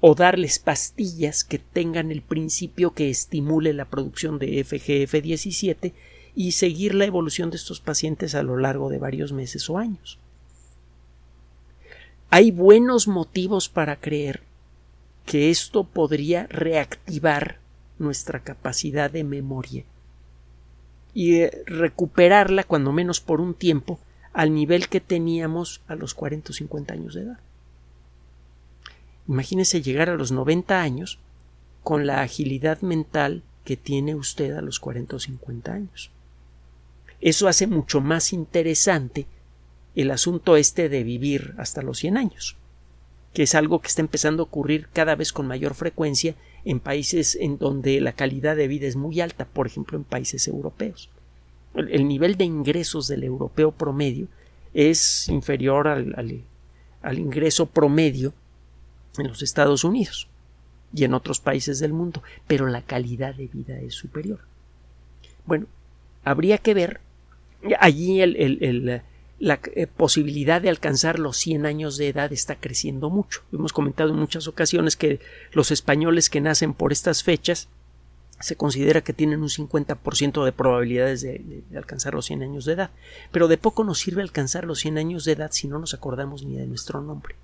o 0.00 0.14
darles 0.14 0.58
pastillas 0.58 1.44
que 1.44 1.58
tengan 1.58 2.10
el 2.10 2.22
principio 2.22 2.92
que 2.94 3.10
estimule 3.10 3.72
la 3.72 3.84
producción 3.84 4.38
de 4.38 4.64
FGF17 4.64 5.92
y 6.34 6.52
seguir 6.52 6.94
la 6.94 7.04
evolución 7.04 7.50
de 7.50 7.56
estos 7.56 7.80
pacientes 7.80 8.34
a 8.34 8.42
lo 8.42 8.56
largo 8.56 8.88
de 8.88 8.98
varios 8.98 9.32
meses 9.32 9.68
o 9.68 9.78
años. 9.78 10.18
Hay 12.30 12.50
buenos 12.50 13.06
motivos 13.06 13.68
para 13.68 14.00
creer 14.00 14.42
que 15.26 15.50
esto 15.50 15.84
podría 15.84 16.46
reactivar 16.48 17.58
nuestra 17.98 18.42
capacidad 18.42 19.10
de 19.10 19.24
memoria 19.24 19.84
y 21.14 21.46
recuperarla 21.66 22.64
cuando 22.64 22.92
menos 22.92 23.20
por 23.20 23.40
un 23.40 23.54
tiempo 23.54 24.00
al 24.32 24.52
nivel 24.52 24.88
que 24.88 25.00
teníamos 25.00 25.80
a 25.86 25.94
los 25.94 26.12
40 26.12 26.50
o 26.50 26.54
50 26.54 26.92
años 26.92 27.14
de 27.14 27.22
edad. 27.22 27.38
Imagínese 29.28 29.80
llegar 29.80 30.10
a 30.10 30.16
los 30.16 30.32
90 30.32 30.82
años 30.82 31.18
con 31.82 32.06
la 32.06 32.20
agilidad 32.20 32.80
mental 32.82 33.42
que 33.64 33.76
tiene 33.76 34.14
usted 34.14 34.52
a 34.52 34.60
los 34.60 34.80
40 34.80 35.16
o 35.16 35.18
50 35.20 35.72
años. 35.72 36.10
Eso 37.20 37.48
hace 37.48 37.66
mucho 37.66 38.00
más 38.00 38.32
interesante 38.32 39.26
el 39.94 40.10
asunto 40.10 40.56
este 40.56 40.88
de 40.88 41.04
vivir 41.04 41.54
hasta 41.56 41.80
los 41.80 41.98
100 41.98 42.16
años, 42.16 42.56
que 43.32 43.44
es 43.44 43.54
algo 43.54 43.80
que 43.80 43.88
está 43.88 44.02
empezando 44.02 44.42
a 44.42 44.46
ocurrir 44.46 44.88
cada 44.92 45.14
vez 45.14 45.32
con 45.32 45.46
mayor 45.46 45.74
frecuencia 45.74 46.34
en 46.64 46.80
países 46.80 47.36
en 47.40 47.58
donde 47.58 48.00
la 48.00 48.12
calidad 48.12 48.56
de 48.56 48.68
vida 48.68 48.86
es 48.86 48.96
muy 48.96 49.20
alta, 49.20 49.44
por 49.44 49.66
ejemplo 49.66 49.98
en 49.98 50.04
países 50.04 50.48
europeos. 50.48 51.10
El, 51.74 52.06
nivel 52.06 52.36
de 52.36 52.44
ingresos 52.44 53.08
del 53.08 53.24
europeo 53.24 53.72
promedio 53.72 54.28
es 54.72 55.28
inferior 55.28 55.88
al, 55.88 56.44
al 57.02 57.18
ingreso 57.18 57.66
promedio 57.66 58.32
en 59.18 59.28
los 59.28 59.42
Estados 59.42 59.84
Unidos 59.84 60.28
y 60.94 61.04
en 61.04 61.14
otros 61.14 61.40
países 61.40 61.80
del 61.80 61.92
mundo, 61.92 62.22
pero 62.46 62.66
la 62.66 62.82
calidad 62.82 63.34
de 63.34 63.48
vida 63.48 63.78
es 63.80 63.94
superior. 63.94 64.40
Bueno, 65.44 65.66
habría 66.24 66.58
que 66.58 66.74
ver 66.74 67.00
allí 67.80 68.20
el, 68.20 68.36
el, 68.36 69.02
la 69.44 69.60
eh, 69.74 69.86
posibilidad 69.86 70.62
de 70.62 70.70
alcanzar 70.70 71.18
los 71.18 71.36
100 71.36 71.66
años 71.66 71.98
de 71.98 72.08
edad 72.08 72.32
está 72.32 72.56
creciendo 72.56 73.10
mucho. 73.10 73.42
Hemos 73.52 73.74
comentado 73.74 74.08
en 74.08 74.16
muchas 74.16 74.48
ocasiones 74.48 74.96
que 74.96 75.20
los 75.52 75.70
españoles 75.70 76.30
que 76.30 76.40
nacen 76.40 76.72
por 76.72 76.92
estas 76.92 77.22
fechas 77.22 77.68
se 78.40 78.56
considera 78.56 79.02
que 79.02 79.12
tienen 79.12 79.42
un 79.42 79.50
50% 79.50 80.46
de 80.46 80.52
probabilidades 80.52 81.20
de, 81.20 81.42
de, 81.68 81.76
alcanzar 81.76 82.14
los 82.14 82.24
100 82.24 82.42
años 82.42 82.64
de 82.64 82.72
edad. 82.72 82.90
Pero 83.32 83.46
de 83.46 83.58
poco 83.58 83.84
nos 83.84 83.98
sirve 83.98 84.22
alcanzar 84.22 84.64
los 84.64 84.78
100 84.78 84.96
años 84.96 85.26
de 85.26 85.32
edad 85.32 85.50
si 85.52 85.68
no 85.68 85.78
nos 85.78 85.92
acordamos 85.92 86.42
ni 86.42 86.56
de 86.56 86.66
nuestro 86.66 87.02
nombre. 87.02 87.36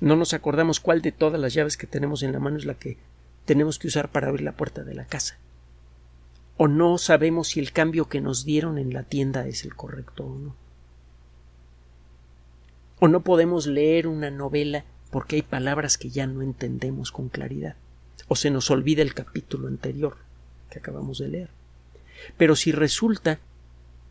No 0.00 0.16
nos 0.16 0.34
acordamos 0.34 0.80
cuál 0.80 1.00
de 1.00 1.12
todas 1.12 1.40
las 1.40 1.54
llaves 1.54 1.76
que 1.76 1.86
tenemos 1.86 2.24
en 2.24 2.32
la 2.32 2.40
mano 2.40 2.56
es 2.56 2.64
la 2.64 2.74
que 2.74 2.98
tenemos 3.44 3.78
que 3.78 3.86
usar 3.86 4.10
para 4.10 4.26
abrir 4.26 4.42
la 4.42 4.56
puerta 4.56 4.82
de 4.82 4.94
la 4.94 5.06
casa 5.06 5.38
o 6.56 6.68
no 6.68 6.98
sabemos 6.98 7.48
si 7.48 7.60
el 7.60 7.72
cambio 7.72 8.08
que 8.08 8.20
nos 8.20 8.44
dieron 8.44 8.78
en 8.78 8.92
la 8.92 9.02
tienda 9.02 9.46
es 9.46 9.64
el 9.64 9.74
correcto 9.74 10.24
o 10.24 10.38
no. 10.38 10.56
O 12.98 13.08
no 13.08 13.20
podemos 13.20 13.66
leer 13.66 14.06
una 14.06 14.30
novela 14.30 14.84
porque 15.10 15.36
hay 15.36 15.42
palabras 15.42 15.98
que 15.98 16.08
ya 16.10 16.26
no 16.26 16.42
entendemos 16.42 17.12
con 17.12 17.28
claridad. 17.28 17.76
O 18.28 18.36
se 18.36 18.50
nos 18.50 18.70
olvida 18.70 19.02
el 19.02 19.14
capítulo 19.14 19.68
anterior 19.68 20.16
que 20.70 20.78
acabamos 20.78 21.18
de 21.18 21.28
leer. 21.28 21.50
Pero 22.38 22.56
si 22.56 22.72
resulta 22.72 23.38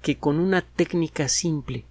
que 0.02 0.18
con 0.18 0.40
una 0.40 0.62
técnica 0.62 1.28
simple 1.28 1.86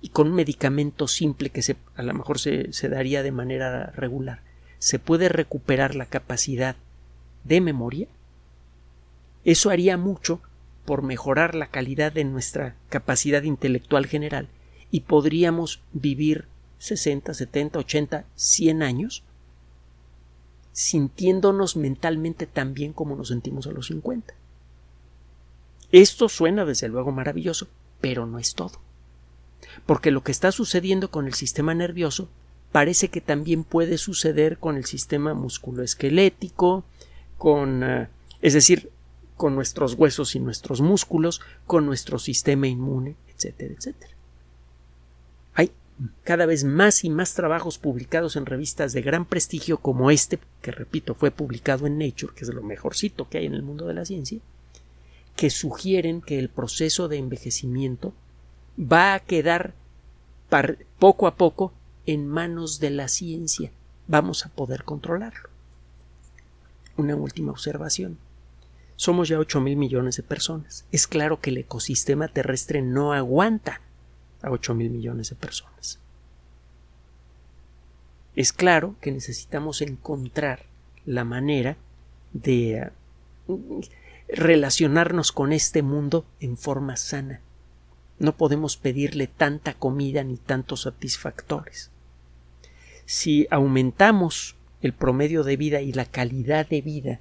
y 0.00 0.08
con 0.08 0.28
un 0.28 0.34
medicamento 0.34 1.08
simple 1.08 1.50
que 1.50 1.76
a 1.94 2.02
lo 2.02 2.14
mejor 2.14 2.38
se, 2.38 2.72
se 2.72 2.88
daría 2.88 3.22
de 3.22 3.32
manera 3.32 3.92
regular, 3.94 4.40
se 4.78 4.98
puede 4.98 5.28
recuperar 5.28 5.94
la 5.94 6.06
capacidad 6.06 6.76
de 7.44 7.60
memoria, 7.60 8.08
eso 9.44 9.70
haría 9.70 9.96
mucho 9.96 10.40
por 10.84 11.02
mejorar 11.02 11.54
la 11.54 11.66
calidad 11.66 12.12
de 12.12 12.24
nuestra 12.24 12.76
capacidad 12.88 13.42
intelectual 13.42 14.06
general 14.06 14.48
y 14.90 15.00
podríamos 15.00 15.82
vivir 15.92 16.46
60, 16.78 17.32
70, 17.34 17.78
80, 17.78 18.24
100 18.34 18.82
años 18.82 19.24
sintiéndonos 20.72 21.76
mentalmente 21.76 22.46
tan 22.46 22.74
bien 22.74 22.92
como 22.92 23.16
nos 23.16 23.28
sentimos 23.28 23.66
a 23.66 23.70
los 23.70 23.86
50. 23.86 24.34
Esto 25.92 26.28
suena 26.28 26.64
desde 26.64 26.88
luego 26.88 27.12
maravilloso, 27.12 27.68
pero 28.00 28.26
no 28.26 28.38
es 28.38 28.54
todo. 28.54 28.80
Porque 29.86 30.10
lo 30.10 30.22
que 30.22 30.32
está 30.32 30.52
sucediendo 30.52 31.10
con 31.10 31.26
el 31.26 31.34
sistema 31.34 31.74
nervioso 31.74 32.28
parece 32.72 33.08
que 33.08 33.20
también 33.20 33.62
puede 33.62 33.98
suceder 33.98 34.58
con 34.58 34.76
el 34.76 34.84
sistema 34.84 35.32
musculoesquelético, 35.32 36.84
con, 37.38 37.84
eh, 37.84 38.08
es 38.42 38.52
decir, 38.52 38.90
con 39.36 39.54
nuestros 39.54 39.94
huesos 39.94 40.34
y 40.34 40.40
nuestros 40.40 40.80
músculos, 40.80 41.40
con 41.66 41.86
nuestro 41.86 42.18
sistema 42.18 42.68
inmune, 42.68 43.16
etcétera, 43.34 43.74
etcétera. 43.74 44.14
Hay 45.54 45.70
cada 46.24 46.46
vez 46.46 46.64
más 46.64 47.04
y 47.04 47.10
más 47.10 47.34
trabajos 47.34 47.78
publicados 47.78 48.36
en 48.36 48.46
revistas 48.46 48.92
de 48.92 49.02
gran 49.02 49.24
prestigio 49.24 49.78
como 49.78 50.10
este, 50.10 50.38
que 50.62 50.72
repito, 50.72 51.14
fue 51.14 51.30
publicado 51.30 51.86
en 51.86 51.98
Nature, 51.98 52.34
que 52.34 52.44
es 52.44 52.52
lo 52.52 52.62
mejorcito 52.62 53.28
que 53.28 53.38
hay 53.38 53.46
en 53.46 53.54
el 53.54 53.62
mundo 53.62 53.86
de 53.86 53.94
la 53.94 54.04
ciencia, 54.04 54.40
que 55.36 55.50
sugieren 55.50 56.20
que 56.20 56.38
el 56.38 56.48
proceso 56.48 57.08
de 57.08 57.18
envejecimiento 57.18 58.12
va 58.78 59.14
a 59.14 59.20
quedar 59.20 59.74
poco 60.98 61.26
a 61.26 61.36
poco 61.36 61.72
en 62.06 62.26
manos 62.28 62.78
de 62.80 62.90
la 62.90 63.08
ciencia. 63.08 63.70
Vamos 64.06 64.46
a 64.46 64.50
poder 64.50 64.84
controlarlo. 64.84 65.48
Una 66.96 67.16
última 67.16 67.50
observación. 67.50 68.18
Somos 68.96 69.28
ya 69.28 69.38
8 69.38 69.60
mil 69.60 69.76
millones 69.76 70.16
de 70.16 70.22
personas. 70.22 70.86
Es 70.92 71.06
claro 71.06 71.40
que 71.40 71.50
el 71.50 71.58
ecosistema 71.58 72.28
terrestre 72.28 72.82
no 72.82 73.12
aguanta 73.12 73.80
a 74.42 74.50
8 74.50 74.74
mil 74.74 74.90
millones 74.90 75.30
de 75.30 75.36
personas. 75.36 76.00
Es 78.36 78.52
claro 78.52 78.96
que 79.00 79.12
necesitamos 79.12 79.80
encontrar 79.80 80.66
la 81.06 81.24
manera 81.24 81.76
de 82.32 82.90
uh, 83.46 83.80
relacionarnos 84.28 85.32
con 85.32 85.52
este 85.52 85.82
mundo 85.82 86.24
en 86.40 86.56
forma 86.56 86.96
sana. 86.96 87.40
No 88.18 88.36
podemos 88.36 88.76
pedirle 88.76 89.26
tanta 89.26 89.74
comida 89.74 90.24
ni 90.24 90.36
tantos 90.36 90.82
satisfactores. 90.82 91.90
Si 93.06 93.46
aumentamos 93.50 94.56
el 94.82 94.92
promedio 94.92 95.44
de 95.44 95.56
vida 95.56 95.80
y 95.80 95.92
la 95.92 96.04
calidad 96.04 96.68
de 96.68 96.80
vida 96.80 97.20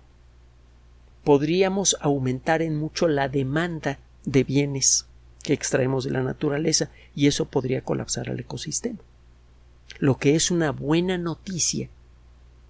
podríamos 1.24 1.98
aumentar 2.02 2.62
en 2.62 2.78
mucho 2.78 3.08
la 3.08 3.30
demanda 3.30 4.00
de 4.26 4.44
bienes 4.44 5.06
que 5.44 5.54
extraemos 5.54 6.06
de 6.06 6.12
la 6.12 6.22
naturaleza 6.22 6.90
y 7.16 7.28
eso 7.28 7.46
podría 7.46 7.82
colapsar 7.82 8.30
al 8.30 8.40
ecosistema. 8.40 9.00
Lo 10.00 10.18
que 10.18 10.36
es 10.36 10.52
una 10.52 10.72
buena 10.72 11.18
noticia 11.18 11.90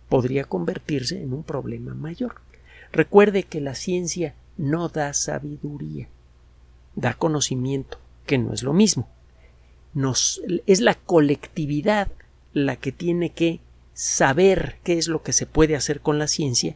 podría 0.10 0.44
convertirse 0.44 1.22
en 1.22 1.34
un 1.34 1.44
problema 1.44 1.94
mayor. 1.94 2.36
Recuerde 2.92 3.44
que 3.44 3.62
la 3.62 3.76
ciencia 3.76 4.36
no 4.58 4.89
da 4.89 5.13
sabiduría, 5.13 6.08
da 6.96 7.13
conocimiento, 7.13 7.98
que 8.26 8.38
no 8.38 8.54
es 8.54 8.63
lo 8.63 8.74
mismo. 8.74 9.08
Es 10.66 10.82
la 10.82 10.96
colectividad 10.96 12.10
la 12.54 12.76
que 12.76 12.92
tiene 12.92 13.32
que 13.32 13.60
saber 13.94 14.78
qué 14.84 14.98
es 14.98 15.08
lo 15.08 15.22
que 15.24 15.34
se 15.34 15.46
puede 15.46 15.76
hacer 15.76 16.02
con 16.02 16.20
la 16.20 16.28
ciencia 16.28 16.76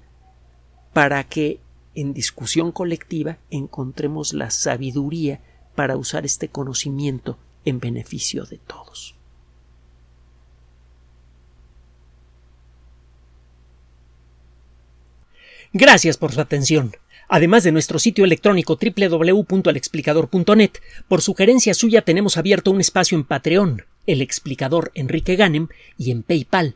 para 0.93 1.23
que 1.23 1.59
en 1.97 2.13
discusión 2.13 2.71
colectiva 2.71 3.39
encontremos 3.49 4.33
la 4.33 4.51
sabiduría 4.51 5.41
para 5.73 5.97
usar 5.97 6.25
este 6.25 6.47
conocimiento 6.47 7.39
en 7.65 7.79
beneficio 7.79 8.45
de 8.45 8.59
todos. 8.59 9.15
Gracias 15.73 16.17
por 16.17 16.31
su 16.31 16.39
atención. 16.39 16.95
Además 17.27 17.63
de 17.63 17.71
nuestro 17.71 17.97
sitio 17.97 18.25
electrónico 18.25 18.77
www.alexplicador.net, 18.79 20.71
por 21.07 21.23
sugerencia 21.23 21.73
suya 21.73 22.03
tenemos 22.03 22.37
abierto 22.37 22.69
un 22.69 22.79
espacio 22.79 23.17
en 23.17 23.23
Patreon, 23.23 23.85
el 24.05 24.21
explicador 24.21 24.91
Enrique 24.93 25.35
Ganem, 25.35 25.67
y 25.97 26.11
en 26.11 26.21
PayPal, 26.21 26.75